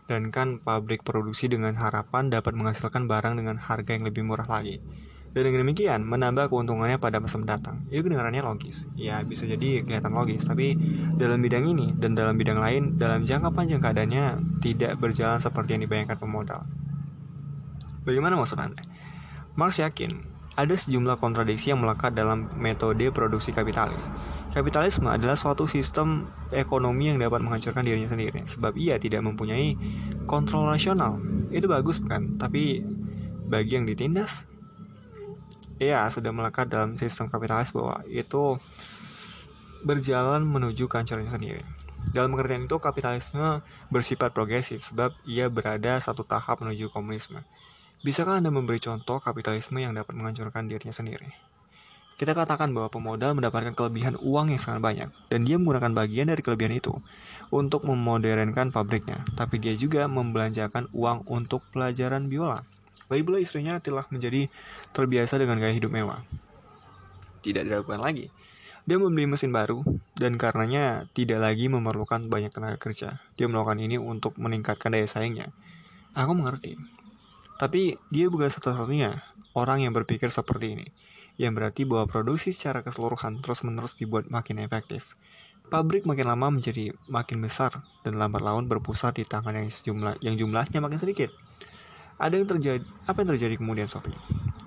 dan 0.09 0.33
kan 0.33 0.57
pabrik 0.57 1.05
produksi 1.05 1.45
dengan 1.45 1.77
harapan 1.77 2.33
dapat 2.33 2.57
menghasilkan 2.57 3.05
barang 3.05 3.37
dengan 3.37 3.61
harga 3.61 3.93
yang 3.93 4.09
lebih 4.09 4.25
murah 4.25 4.49
lagi. 4.49 4.81
Dan 5.29 5.45
dengan 5.45 5.61
demikian, 5.61 6.01
menambah 6.09 6.49
keuntungannya 6.49 6.97
pada 6.97 7.21
masa 7.21 7.37
mendatang. 7.37 7.85
Itu 7.93 8.09
kedengarannya 8.09 8.41
logis. 8.41 8.89
Ya, 8.97 9.21
bisa 9.21 9.45
jadi 9.45 9.85
kelihatan 9.85 10.09
logis, 10.09 10.41
tapi 10.41 10.73
dalam 11.21 11.37
bidang 11.45 11.69
ini 11.69 11.93
dan 11.93 12.17
dalam 12.17 12.33
bidang 12.33 12.57
lain, 12.57 12.97
dalam 12.97 13.21
jangka 13.21 13.53
panjang 13.53 13.77
keadaannya 13.77 14.57
tidak 14.65 14.97
berjalan 14.97 15.37
seperti 15.37 15.77
yang 15.77 15.85
dibayangkan 15.85 16.17
pemodal. 16.17 16.65
Bagaimana 18.09 18.41
maksud 18.41 18.57
Anda? 18.57 18.81
Marx 19.53 19.77
yakin 19.77 20.09
ada 20.57 20.75
sejumlah 20.75 21.21
kontradiksi 21.21 21.71
yang 21.71 21.79
melekat 21.79 22.17
dalam 22.17 22.51
metode 22.57 23.13
produksi 23.13 23.53
kapitalis. 23.53 24.11
Kapitalisme 24.51 25.07
adalah 25.07 25.37
suatu 25.37 25.69
sistem 25.69 26.25
ekonomi 26.49 27.13
yang 27.13 27.21
dapat 27.21 27.39
menghancurkan 27.45 27.85
dirinya 27.85 28.09
sendiri, 28.09 28.43
sebab 28.49 28.73
ia 28.75 28.97
tidak 28.97 29.21
mempunyai 29.21 29.77
kontrol 30.25 30.67
rasional. 30.67 31.21
Itu 31.53 31.69
bagus 31.69 32.01
bukan? 32.01 32.41
Tapi 32.41 32.81
bagi 33.45 33.77
yang 33.77 33.85
ditindas, 33.85 34.48
ya 35.79 36.05
sudah 36.11 36.29
melekat 36.35 36.67
dalam 36.67 36.99
sistem 36.99 37.31
kapitalis 37.31 37.71
bahwa 37.71 38.03
itu 38.11 38.59
berjalan 39.81 40.43
menuju 40.43 40.91
kehancurannya 40.91 41.31
sendiri. 41.31 41.63
Dalam 42.11 42.35
pengertian 42.35 42.67
itu, 42.67 42.77
kapitalisme 42.79 43.63
bersifat 43.91 44.31
progresif 44.31 44.87
sebab 44.87 45.15
ia 45.27 45.47
berada 45.51 45.99
satu 45.99 46.23
tahap 46.27 46.63
menuju 46.63 46.91
komunisme. 46.91 47.43
Bisakah 47.99 48.39
Anda 48.39 48.51
memberi 48.51 48.79
contoh 48.79 49.19
kapitalisme 49.19 49.79
yang 49.83 49.91
dapat 49.91 50.15
menghancurkan 50.15 50.71
dirinya 50.71 50.95
sendiri? 50.95 51.27
Kita 52.19 52.35
katakan 52.35 52.75
bahwa 52.75 52.91
pemodal 52.91 53.31
mendapatkan 53.31 53.71
kelebihan 53.71 54.19
uang 54.19 54.51
yang 54.51 54.59
sangat 54.59 54.83
banyak, 54.83 55.09
dan 55.31 55.47
dia 55.47 55.55
menggunakan 55.55 55.95
bagian 55.95 56.27
dari 56.27 56.43
kelebihan 56.43 56.75
itu 56.75 56.95
untuk 57.47 57.87
memodernkan 57.87 58.75
pabriknya. 58.75 59.23
Tapi 59.39 59.55
dia 59.59 59.71
juga 59.79 60.03
membelanjakan 60.11 60.91
uang 60.91 61.27
untuk 61.31 61.63
pelajaran 61.71 62.27
biola. 62.27 62.67
Lagi 63.09 63.21
pula 63.25 63.41
istrinya 63.41 63.81
telah 63.81 64.05
menjadi 64.13 64.47
terbiasa 64.93 65.41
dengan 65.41 65.57
gaya 65.57 65.73
hidup 65.73 65.89
mewah. 65.89 66.21
Tidak 67.41 67.65
diragukan 67.65 67.99
lagi. 67.99 68.29
Dia 68.85 68.97
membeli 68.97 69.29
mesin 69.29 69.53
baru, 69.53 69.85
dan 70.17 70.37
karenanya 70.37 71.05
tidak 71.13 71.41
lagi 71.41 71.69
memerlukan 71.69 72.25
banyak 72.29 72.49
tenaga 72.53 72.77
kerja. 72.77 73.21
Dia 73.37 73.45
melakukan 73.49 73.81
ini 73.81 73.97
untuk 73.97 74.37
meningkatkan 74.37 74.93
daya 74.93 75.05
saingnya. 75.05 75.49
Aku 76.13 76.33
mengerti. 76.33 76.77
Tapi 77.59 77.99
dia 78.07 78.31
bukan 78.31 78.47
satu-satunya 78.47 79.19
orang 79.53 79.83
yang 79.83 79.91
berpikir 79.91 80.31
seperti 80.31 80.79
ini 80.79 80.87
yang 81.39 81.55
berarti 81.55 81.87
bahwa 81.87 82.05
produksi 82.05 82.51
secara 82.51 82.83
keseluruhan 82.83 83.39
terus-menerus 83.39 83.95
dibuat 83.95 84.27
makin 84.27 84.59
efektif. 84.59 85.15
Pabrik 85.71 86.03
makin 86.03 86.27
lama 86.27 86.51
menjadi 86.51 86.91
makin 87.07 87.39
besar 87.39 87.79
dan 88.03 88.19
lambat 88.19 88.43
laun 88.43 88.67
berpusat 88.67 89.15
di 89.15 89.23
tangan 89.23 89.55
yang 89.55 89.71
sejumlah 89.71 90.19
yang 90.19 90.35
jumlahnya 90.35 90.83
makin 90.83 90.99
sedikit. 90.99 91.31
Ada 92.19 92.35
yang 92.35 92.47
terjadi 92.51 92.83
apa 93.07 93.23
yang 93.23 93.29
terjadi 93.31 93.55
kemudian 93.55 93.87
Sophie? 93.87 94.15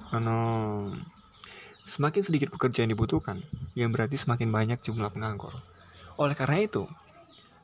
Ano, 0.08 0.88
semakin 1.84 2.24
sedikit 2.24 2.48
pekerjaan 2.48 2.88
dibutuhkan, 2.88 3.44
yang 3.76 3.92
berarti 3.92 4.16
semakin 4.16 4.48
banyak 4.48 4.80
jumlah 4.80 5.12
penganggur. 5.12 5.52
Oleh 6.16 6.32
karena 6.32 6.64
itu, 6.64 6.88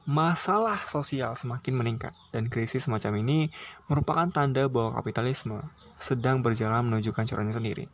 masalah 0.05 0.85
sosial 0.85 1.33
semakin 1.33 1.73
meningkat 1.73 2.13
dan 2.37 2.53
krisis 2.53 2.85
semacam 2.85 3.21
ini 3.21 3.49
merupakan 3.89 4.29
tanda 4.29 4.69
bahwa 4.69 4.97
kapitalisme 5.01 5.61
sedang 5.97 6.45
berjalan 6.45 6.85
menuju 6.85 7.17
kehancurannya 7.17 7.57
sendiri. 7.57 7.85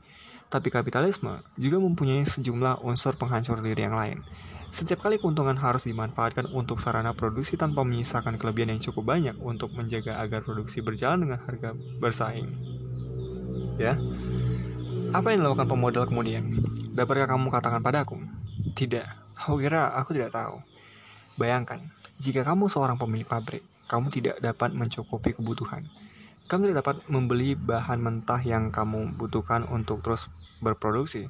Tapi 0.52 0.68
kapitalisme 0.70 1.42
juga 1.59 1.83
mempunyai 1.83 2.22
sejumlah 2.22 2.85
unsur 2.85 3.18
penghancur 3.18 3.59
diri 3.61 3.85
yang 3.85 3.96
lain. 3.96 4.22
Setiap 4.74 5.07
kali 5.07 5.22
keuntungan 5.22 5.54
harus 5.54 5.87
dimanfaatkan 5.87 6.50
untuk 6.50 6.83
sarana 6.83 7.14
produksi 7.14 7.54
tanpa 7.54 7.87
menyisakan 7.87 8.35
kelebihan 8.35 8.74
yang 8.74 8.83
cukup 8.83 9.14
banyak 9.14 9.38
untuk 9.38 9.70
menjaga 9.70 10.18
agar 10.18 10.42
produksi 10.42 10.83
berjalan 10.83 11.26
dengan 11.26 11.38
harga 11.46 11.78
bersaing. 12.02 12.50
Ya, 13.78 13.94
apa 15.14 15.30
yang 15.30 15.46
dilakukan 15.46 15.70
pemodal 15.70 16.11
kemudian? 16.11 16.59
Dapatkah 16.90 17.30
kamu 17.30 17.54
katakan 17.54 17.87
padaku? 17.87 18.18
Tidak, 18.74 19.07
aku 19.38 19.62
kira 19.62 19.94
aku 19.94 20.11
tidak 20.11 20.35
tahu. 20.35 20.59
Bayangkan, 21.38 21.87
jika 22.18 22.42
kamu 22.42 22.66
seorang 22.66 22.98
pemilik 22.98 23.26
pabrik, 23.26 23.62
kamu 23.87 24.11
tidak 24.11 24.42
dapat 24.42 24.74
mencukupi 24.74 25.38
kebutuhan. 25.38 25.87
Kamu 26.54 26.70
tidak 26.70 26.86
dapat 26.86 27.02
membeli 27.10 27.58
bahan 27.58 27.98
mentah 27.98 28.38
yang 28.38 28.70
kamu 28.70 29.18
butuhkan 29.18 29.66
untuk 29.66 30.06
terus 30.06 30.30
berproduksi, 30.62 31.26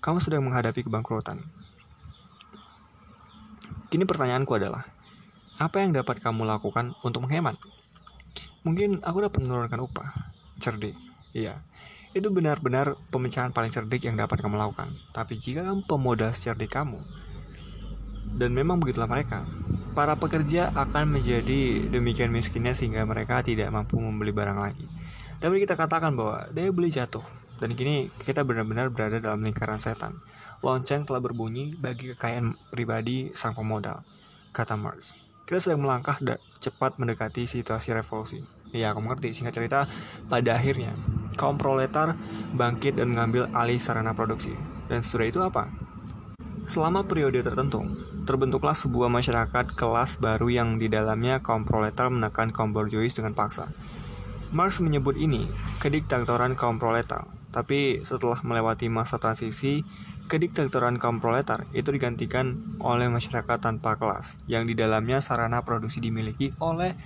kamu 0.00 0.24
sedang 0.24 0.40
menghadapi 0.48 0.88
kebangkrutan. 0.88 1.44
Kini 3.92 4.08
pertanyaanku 4.08 4.56
adalah, 4.56 4.88
apa 5.60 5.84
yang 5.84 5.92
dapat 5.92 6.16
kamu 6.16 6.48
lakukan 6.48 6.96
untuk 7.04 7.28
menghemat? 7.28 7.60
Mungkin 8.64 9.04
aku 9.04 9.28
dapat 9.28 9.44
menurunkan 9.44 9.84
upah. 9.84 10.32
Cerdik, 10.56 10.96
iya. 11.36 11.60
Itu 12.16 12.32
benar-benar 12.32 12.96
pemecahan 13.12 13.52
paling 13.52 13.68
cerdik 13.68 14.08
yang 14.08 14.16
dapat 14.16 14.40
kamu 14.40 14.56
lakukan. 14.56 14.96
Tapi 15.12 15.36
jika 15.36 15.60
kamu 15.60 15.84
pemodal 15.84 16.32
secerdik 16.32 16.72
kamu, 16.72 17.04
dan 18.40 18.56
memang 18.56 18.80
begitulah 18.80 19.12
mereka, 19.12 19.44
para 19.94 20.18
pekerja 20.18 20.74
akan 20.74 21.16
menjadi 21.18 21.86
demikian 21.88 22.34
miskinnya 22.34 22.74
sehingga 22.74 23.06
mereka 23.06 23.40
tidak 23.40 23.70
mampu 23.70 23.96
membeli 24.02 24.34
barang 24.34 24.58
lagi. 24.58 24.84
Dapat 25.38 25.62
kita 25.62 25.74
katakan 25.78 26.18
bahwa 26.18 26.50
daya 26.50 26.74
beli 26.74 26.90
jatuh, 26.90 27.22
dan 27.62 27.78
kini 27.78 28.10
kita 28.26 28.42
benar-benar 28.42 28.90
berada 28.90 29.22
dalam 29.22 29.46
lingkaran 29.46 29.78
setan. 29.78 30.18
Lonceng 30.64 31.06
telah 31.06 31.20
berbunyi 31.22 31.76
bagi 31.78 32.10
kekayaan 32.16 32.56
pribadi 32.74 33.30
sang 33.36 33.54
pemodal, 33.54 34.02
kata 34.50 34.74
Marx. 34.74 35.14
Kita 35.44 35.60
sedang 35.60 35.84
melangkah 35.84 36.16
cepat 36.56 36.96
mendekati 36.96 37.44
situasi 37.44 37.92
revolusi. 37.92 38.40
Ya, 38.72 38.90
aku 38.90 39.04
mengerti. 39.04 39.36
Singkat 39.36 39.54
cerita, 39.54 39.78
pada 40.26 40.56
akhirnya, 40.56 40.96
kaum 41.36 41.60
proletar 41.60 42.16
bangkit 42.56 42.96
dan 42.96 43.12
mengambil 43.12 43.46
alih 43.52 43.76
sarana 43.76 44.16
produksi. 44.16 44.56
Dan 44.88 45.04
setelah 45.04 45.28
itu 45.28 45.40
apa? 45.44 45.68
Selama 46.64 47.04
periode 47.04 47.44
tertentu, 47.44 47.84
terbentuklah 48.24 48.72
sebuah 48.72 49.12
masyarakat 49.12 49.76
kelas 49.76 50.16
baru 50.16 50.48
yang 50.48 50.80
di 50.80 50.88
dalamnya 50.88 51.44
kaum 51.44 51.68
proletar 51.68 52.08
menekan 52.08 52.56
kaum 52.56 52.72
borjuis 52.72 53.12
dengan 53.12 53.36
paksa. 53.36 53.68
Marx 54.48 54.80
menyebut 54.80 55.12
ini 55.20 55.44
kediktatoran 55.84 56.56
kaum 56.56 56.80
proletar. 56.80 57.28
Tapi 57.52 58.00
setelah 58.00 58.40
melewati 58.40 58.88
masa 58.88 59.20
transisi, 59.20 59.84
kediktatoran 60.32 60.96
kaum 60.96 61.20
proletar 61.20 61.68
itu 61.76 61.92
digantikan 61.92 62.56
oleh 62.80 63.12
masyarakat 63.12 63.60
tanpa 63.60 64.00
kelas, 64.00 64.40
yang 64.48 64.64
di 64.64 64.72
dalamnya 64.72 65.20
sarana 65.20 65.60
produksi 65.68 66.00
dimiliki 66.00 66.56
oleh 66.64 66.96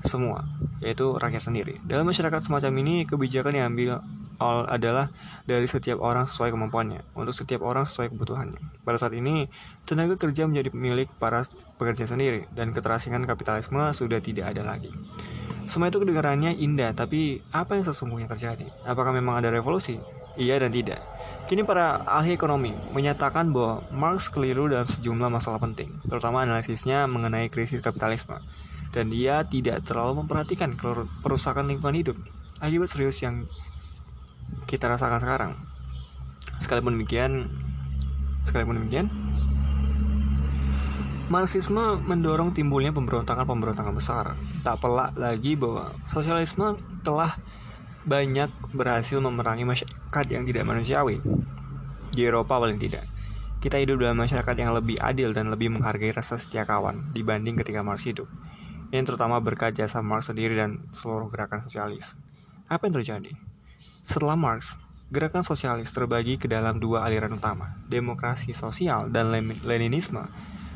semua, 0.00 0.48
yaitu 0.80 1.12
rakyat 1.12 1.44
sendiri. 1.44 1.76
Dalam 1.84 2.08
masyarakat 2.08 2.40
semacam 2.40 2.72
ini, 2.80 3.04
kebijakan 3.04 3.52
yang 3.52 3.76
ambil 3.76 4.00
all 4.40 4.66
adalah 4.66 5.10
dari 5.44 5.68
setiap 5.68 6.00
orang 6.00 6.24
sesuai 6.24 6.54
kemampuannya, 6.54 7.04
untuk 7.14 7.34
setiap 7.36 7.62
orang 7.62 7.84
sesuai 7.84 8.10
kebutuhannya. 8.14 8.60
Pada 8.82 8.96
saat 8.96 9.12
ini, 9.12 9.46
tenaga 9.84 10.16
kerja 10.16 10.48
menjadi 10.48 10.72
milik 10.72 11.12
para 11.20 11.44
pekerja 11.76 12.08
sendiri, 12.08 12.48
dan 12.56 12.72
keterasingan 12.72 13.28
kapitalisme 13.28 13.80
sudah 13.92 14.18
tidak 14.18 14.56
ada 14.56 14.64
lagi. 14.64 14.90
Semua 15.68 15.88
itu 15.88 16.00
kedengarannya 16.00 16.56
indah, 16.60 16.92
tapi 16.92 17.40
apa 17.54 17.76
yang 17.76 17.84
sesungguhnya 17.84 18.28
terjadi? 18.28 18.68
Apakah 18.84 19.16
memang 19.16 19.40
ada 19.40 19.48
revolusi? 19.48 19.96
Iya 20.34 20.58
dan 20.58 20.74
tidak. 20.74 21.00
Kini 21.44 21.62
para 21.62 22.00
ahli 22.08 22.34
ekonomi 22.34 22.72
menyatakan 22.96 23.52
bahwa 23.52 23.84
Marx 23.92 24.32
keliru 24.32 24.66
dalam 24.66 24.88
sejumlah 24.88 25.28
masalah 25.28 25.60
penting, 25.60 25.92
terutama 26.08 26.40
analisisnya 26.40 27.04
mengenai 27.04 27.52
krisis 27.52 27.84
kapitalisme. 27.84 28.40
Dan 28.94 29.10
dia 29.10 29.42
tidak 29.44 29.82
terlalu 29.82 30.22
memperhatikan 30.22 30.78
perusakan 31.20 31.66
lingkungan 31.66 31.98
hidup 31.98 32.16
akibat 32.62 32.88
serius 32.88 33.18
yang 33.20 33.44
kita 34.64 34.90
rasakan 34.90 35.20
sekarang. 35.20 35.52
Sekalipun 36.58 36.96
demikian, 36.96 37.50
sekalipun 38.46 38.80
demikian, 38.80 39.08
Marxisme 41.24 42.04
mendorong 42.04 42.52
timbulnya 42.52 42.92
pemberontakan-pemberontakan 42.92 43.96
besar. 43.96 44.36
Tak 44.60 44.84
pelak 44.84 45.16
lagi 45.16 45.56
bahwa 45.56 45.96
sosialisme 46.04 46.76
telah 47.00 47.32
banyak 48.04 48.52
berhasil 48.76 49.16
memerangi 49.24 49.64
masyarakat 49.64 50.26
yang 50.28 50.44
tidak 50.44 50.68
manusiawi. 50.68 51.24
Di 52.12 52.28
Eropa 52.28 52.60
paling 52.60 52.76
tidak. 52.76 53.08
Kita 53.64 53.80
hidup 53.80 54.04
dalam 54.04 54.20
masyarakat 54.20 54.52
yang 54.60 54.76
lebih 54.76 55.00
adil 55.00 55.32
dan 55.32 55.48
lebih 55.48 55.72
menghargai 55.72 56.12
rasa 56.12 56.36
setia 56.36 56.68
kawan 56.68 57.16
dibanding 57.16 57.56
ketika 57.56 57.80
Marx 57.80 58.04
hidup. 58.04 58.28
Ini 58.92 59.00
terutama 59.08 59.40
berkat 59.40 59.72
jasa 59.72 60.04
Marx 60.04 60.28
sendiri 60.28 60.52
dan 60.52 60.84
seluruh 60.92 61.32
gerakan 61.32 61.64
sosialis. 61.64 62.20
Apa 62.68 62.84
yang 62.84 63.00
terjadi? 63.00 63.32
Setelah 64.04 64.36
Marx, 64.36 64.76
gerakan 65.08 65.42
sosialis 65.42 65.88
terbagi 65.88 66.36
ke 66.36 66.44
dalam 66.44 66.76
dua 66.76 67.08
aliran 67.08 67.32
utama, 67.40 67.80
demokrasi 67.88 68.52
sosial 68.52 69.08
dan 69.08 69.32
Leninisme 69.64 70.28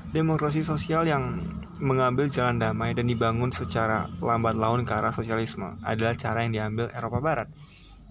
demokrasi 0.08 0.64
sosial 0.64 1.04
yang 1.04 1.44
mengambil 1.84 2.32
jalan 2.32 2.56
damai 2.56 2.96
dan 2.96 3.04
dibangun 3.04 3.52
secara 3.52 4.08
lambat 4.24 4.56
laun 4.56 4.88
ke 4.88 4.92
arah 4.96 5.12
sosialisme 5.12 5.76
adalah 5.84 6.16
cara 6.16 6.48
yang 6.48 6.52
diambil 6.56 6.88
Eropa 6.96 7.20
Barat. 7.20 7.48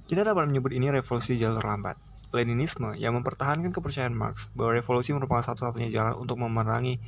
Kita 0.05 0.21
dapat 0.21 0.47
menyebut 0.47 0.71
ini 0.71 0.93
revolusi 0.93 1.35
jalur 1.35 1.65
lambat. 1.65 1.97
Leninisme 2.31 2.93
yang 2.95 3.17
mempertahankan 3.17 3.73
kepercayaan 3.73 4.13
Marx 4.13 4.51
bahwa 4.53 4.77
revolusi 4.77 5.15
merupakan 5.15 5.41
satu-satunya 5.41 5.89
jalan 5.89 6.13
untuk 6.21 6.37
memerangi 6.37 7.01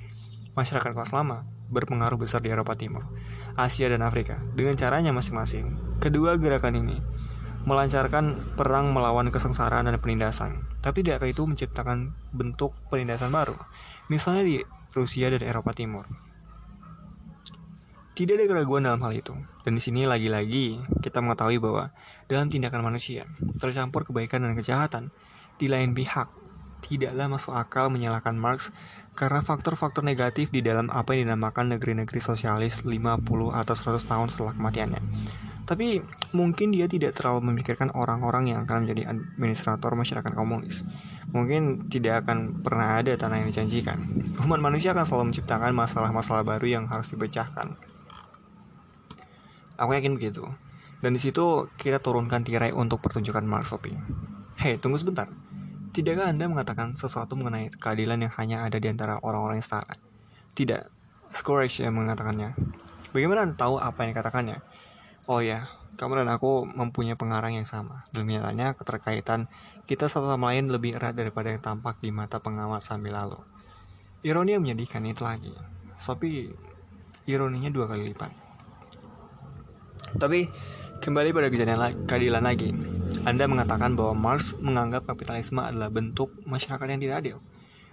masyarakat 0.58 0.92
kelas 0.92 1.14
lama 1.14 1.46
berpengaruh 1.70 2.18
besar 2.18 2.42
di 2.42 2.50
Eropa 2.50 2.74
Timur, 2.74 3.06
Asia, 3.54 3.86
dan 3.94 4.02
Afrika 4.02 4.42
dengan 4.58 4.74
caranya 4.74 5.14
masing-masing. 5.14 5.78
Kedua 6.02 6.34
gerakan 6.42 6.82
ini 6.82 6.98
melancarkan 7.68 8.56
perang 8.56 8.96
melawan 8.96 9.32
kesengsaraan 9.34 9.88
dan 9.88 10.00
penindasan, 10.00 10.64
tapi 10.80 11.04
tidakkah 11.04 11.28
itu 11.28 11.44
menciptakan 11.44 12.16
bentuk 12.32 12.76
penindasan 12.88 13.32
baru? 13.32 13.56
Misalnya 14.08 14.44
di 14.48 14.58
Rusia 14.96 15.30
dan 15.30 15.46
Eropa 15.46 15.76
Timur. 15.76 16.06
Tidak 18.18 18.36
ada 18.36 18.52
keraguan 18.52 18.84
dalam 18.84 19.00
hal 19.06 19.16
itu. 19.16 19.32
Dan 19.64 19.80
di 19.80 19.82
sini 19.84 20.04
lagi-lagi 20.04 20.76
kita 21.00 21.24
mengetahui 21.24 21.56
bahwa 21.62 21.96
dalam 22.28 22.52
tindakan 22.52 22.84
manusia 22.84 23.24
tercampur 23.62 24.04
kebaikan 24.04 24.44
dan 24.44 24.60
kejahatan. 24.60 25.16
Di 25.56 25.72
lain 25.72 25.96
pihak, 25.96 26.28
tidaklah 26.84 27.28
masuk 27.32 27.56
akal 27.56 27.88
menyalahkan 27.92 28.36
Marx 28.36 28.76
karena 29.16 29.44
faktor-faktor 29.44 30.04
negatif 30.04 30.48
di 30.52 30.64
dalam 30.64 30.88
apa 30.92 31.12
yang 31.16 31.32
dinamakan 31.32 31.76
negeri-negeri 31.76 32.20
sosialis 32.24 32.88
50 32.88 33.24
atau 33.52 33.76
100 33.76 34.04
tahun 34.04 34.28
setelah 34.32 34.54
kematiannya. 34.56 35.02
Tapi 35.70 36.02
mungkin 36.34 36.74
dia 36.74 36.90
tidak 36.90 37.14
terlalu 37.14 37.54
memikirkan 37.54 37.94
orang-orang 37.94 38.50
yang 38.50 38.66
akan 38.66 38.90
menjadi 38.90 39.14
administrator 39.14 39.94
masyarakat 39.94 40.34
komunis. 40.34 40.82
Mungkin 41.30 41.94
tidak 41.94 42.26
akan 42.26 42.66
pernah 42.66 42.98
ada 42.98 43.14
tanah 43.14 43.46
yang 43.46 43.54
dijanjikan. 43.54 44.02
Umat 44.42 44.58
manusia 44.58 44.98
akan 44.98 45.06
selalu 45.06 45.24
menciptakan 45.30 45.70
masalah-masalah 45.78 46.42
baru 46.42 46.66
yang 46.66 46.90
harus 46.90 47.14
dipecahkan. 47.14 47.78
Aku 49.78 49.94
yakin 49.94 50.18
begitu. 50.18 50.50
Dan 51.06 51.14
di 51.14 51.22
situ 51.22 51.70
kita 51.78 52.02
turunkan 52.02 52.42
tirai 52.42 52.74
untuk 52.74 52.98
pertunjukan 53.06 53.46
Mark 53.46 53.70
Sophie. 53.70 53.94
Hei, 54.58 54.82
tunggu 54.82 54.98
sebentar. 54.98 55.30
Tidakkah 55.94 56.34
Anda 56.34 56.50
mengatakan 56.50 56.98
sesuatu 56.98 57.38
mengenai 57.38 57.70
keadilan 57.78 58.26
yang 58.26 58.34
hanya 58.42 58.66
ada 58.66 58.82
di 58.82 58.90
antara 58.90 59.22
orang-orang 59.22 59.62
yang 59.62 59.68
setara? 59.70 59.94
Tidak. 60.58 60.82
Scourge 61.30 61.86
yang 61.86 61.94
mengatakannya. 61.94 62.58
Bagaimana 63.14 63.46
Anda 63.46 63.54
tahu 63.54 63.78
apa 63.78 64.02
yang 64.02 64.18
dikatakannya? 64.18 64.58
Oh 65.26 65.44
ya, 65.44 65.68
kamu 66.00 66.24
dan 66.24 66.32
aku 66.32 66.64
mempunyai 66.64 67.20
pengarang 67.20 67.60
yang 67.60 67.68
sama. 67.68 68.08
Dan 68.16 68.32
nyatanya 68.32 68.78
keterkaitan 68.80 69.52
kita 69.84 70.08
satu 70.08 70.32
sama 70.32 70.56
lain 70.56 70.72
lebih 70.72 70.96
erat 70.96 71.18
daripada 71.18 71.52
yang 71.52 71.60
tampak 71.60 72.00
di 72.00 72.14
mata 72.14 72.40
pengamat 72.40 72.80
sambil 72.80 73.20
lalu. 73.20 73.40
Ironi 74.24 74.56
yang 74.56 74.64
menyedihkan 74.64 75.04
itu 75.04 75.28
lagi. 75.28 75.52
Tapi 76.00 76.52
ironinya 77.28 77.68
dua 77.68 77.92
kali 77.92 78.16
lipat. 78.16 78.32
Tapi 80.16 80.48
kembali 81.04 81.30
pada 81.36 81.48
keadilan 82.08 82.44
lagi. 82.44 82.72
Anda 83.28 83.52
mengatakan 83.52 84.00
bahwa 84.00 84.16
Marx 84.16 84.56
menganggap 84.58 85.04
kapitalisme 85.04 85.60
adalah 85.60 85.92
bentuk 85.92 86.32
masyarakat 86.48 86.88
yang 86.88 87.02
tidak 87.04 87.18
adil. 87.20 87.38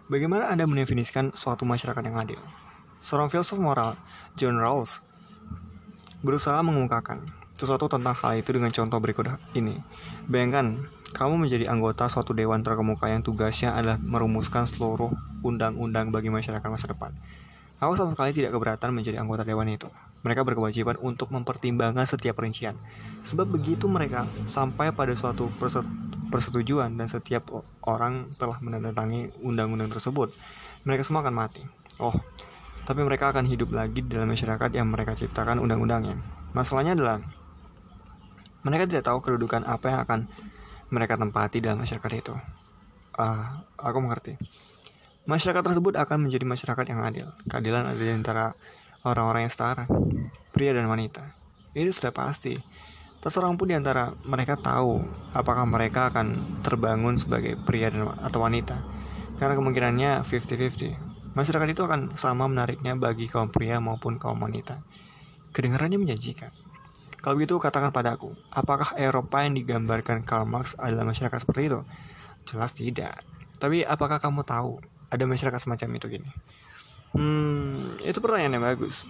Bagaimana 0.07 0.47
Anda 0.47 0.71
mendefinisikan 0.71 1.35
suatu 1.35 1.67
masyarakat 1.67 2.03
yang 2.07 2.15
adil? 2.15 2.41
Seorang 3.03 3.27
filsuf 3.27 3.59
moral, 3.59 3.99
John 4.39 4.57
Rawls, 4.57 5.03
berusaha 6.25 6.61
mengungkapkan 6.65 7.25
sesuatu 7.57 7.89
tentang 7.89 8.13
hal 8.13 8.37
itu 8.37 8.53
dengan 8.53 8.69
contoh 8.69 9.01
berikut 9.01 9.33
ini. 9.57 9.81
Bayangkan, 10.29 10.85
kamu 11.17 11.49
menjadi 11.49 11.73
anggota 11.73 12.05
suatu 12.05 12.37
dewan 12.37 12.61
terkemuka 12.61 13.09
yang 13.09 13.25
tugasnya 13.25 13.73
adalah 13.73 13.97
merumuskan 13.97 14.69
seluruh 14.69 15.09
undang-undang 15.41 16.13
bagi 16.13 16.29
masyarakat 16.29 16.69
masa 16.69 16.93
depan. 16.93 17.17
Aku 17.81 17.93
sama 17.97 18.13
sekali 18.13 18.33
tidak 18.37 18.57
keberatan 18.57 18.93
menjadi 18.93 19.21
anggota 19.21 19.45
dewan 19.45 19.69
itu. 19.69 19.89
Mereka 20.25 20.45
berkewajiban 20.45 20.97
untuk 21.01 21.29
mempertimbangkan 21.33 22.09
setiap 22.09 22.41
perincian. 22.41 22.77
Sebab 23.25 23.49
begitu 23.49 23.85
mereka 23.89 24.25
sampai 24.49 24.93
pada 24.93 25.13
suatu 25.13 25.49
persetujuan 26.29 26.97
dan 26.97 27.09
setiap 27.09 27.49
orang 27.85 28.33
telah 28.37 28.61
menandatangani 28.61 29.33
undang-undang 29.45 29.93
tersebut, 29.93 30.33
mereka 30.85 31.05
semua 31.05 31.21
akan 31.21 31.37
mati. 31.37 31.65
Oh, 32.01 32.17
tapi 32.87 33.03
mereka 33.03 33.35
akan 33.35 33.51
hidup 33.51 33.75
lagi 33.75 33.99
dalam 34.07 34.31
masyarakat 34.31 34.71
yang 34.71 34.87
mereka 34.87 35.19
ciptakan 35.19 35.59
undang-undangnya. 35.59 36.23
Masalahnya 36.55 36.95
adalah 36.95 37.19
mereka 38.63 38.87
tidak 38.87 39.11
tahu 39.11 39.19
kedudukan 39.27 39.67
apa 39.67 39.85
yang 39.91 40.01
akan 40.07 40.21
mereka 40.95 41.19
tempati 41.19 41.59
dalam 41.59 41.83
masyarakat 41.83 42.13
itu. 42.15 42.35
Uh, 43.19 43.67
aku 43.75 43.99
mengerti. 43.99 44.39
Masyarakat 45.27 45.67
tersebut 45.67 45.99
akan 45.99 46.31
menjadi 46.31 46.47
masyarakat 46.47 46.87
yang 46.87 47.03
adil. 47.03 47.27
Keadilan 47.51 47.91
ada 47.91 47.99
di 47.99 48.15
antara 48.15 48.55
orang-orang 49.03 49.51
yang 49.51 49.53
setara, 49.53 49.91
pria 50.55 50.71
dan 50.71 50.87
wanita. 50.87 51.35
Ini 51.75 51.91
sudah 51.91 52.15
pasti. 52.15 52.55
Tak 53.19 53.35
seorang 53.35 53.59
pun 53.59 53.67
di 53.67 53.75
antara 53.75 54.15
mereka 54.23 54.55
tahu 54.55 55.03
apakah 55.35 55.67
mereka 55.67 56.15
akan 56.15 56.63
terbangun 56.63 57.19
sebagai 57.19 57.59
pria 57.67 57.91
dan 57.91 58.15
atau 58.23 58.39
wanita. 58.39 58.79
Karena 59.43 59.59
kemungkinannya 59.59 60.23
50-50. 60.23 61.16
Masyarakat 61.37 61.69
itu 61.69 61.85
akan 61.85 62.17
sama 62.17 62.49
menariknya 62.49 62.97
bagi 62.97 63.29
kaum 63.29 63.53
pria 63.53 63.77
maupun 63.77 64.17
kaum 64.17 64.41
wanita. 64.41 64.81
Kedengarannya 65.53 66.01
menjanjikan. 66.01 66.49
Kalau 67.21 67.37
begitu 67.37 67.61
katakan 67.61 67.93
padaku, 67.93 68.33
apakah 68.49 68.97
Eropa 68.97 69.45
yang 69.45 69.53
digambarkan 69.53 70.25
Karl 70.25 70.49
Marx 70.49 70.73
adalah 70.81 71.05
masyarakat 71.05 71.45
seperti 71.45 71.69
itu? 71.69 71.81
Jelas 72.49 72.73
tidak. 72.73 73.21
Tapi 73.61 73.85
apakah 73.85 74.17
kamu 74.17 74.49
tahu 74.49 74.81
ada 75.13 75.25
masyarakat 75.29 75.61
semacam 75.61 75.89
itu 76.01 76.07
gini? 76.09 76.29
Hmm, 77.13 78.01
itu 78.01 78.17
pertanyaan 78.17 78.57
yang 78.57 78.65
bagus. 78.65 79.05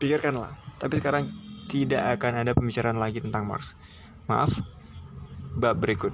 Pikirkanlah. 0.00 0.56
Tapi 0.80 1.00
sekarang 1.00 1.28
tidak 1.68 2.16
akan 2.16 2.46
ada 2.46 2.52
pembicaraan 2.56 2.96
lagi 2.96 3.20
tentang 3.20 3.44
Marx. 3.44 3.76
Maaf, 4.30 4.64
bab 5.56 5.76
berikut. 5.76 6.12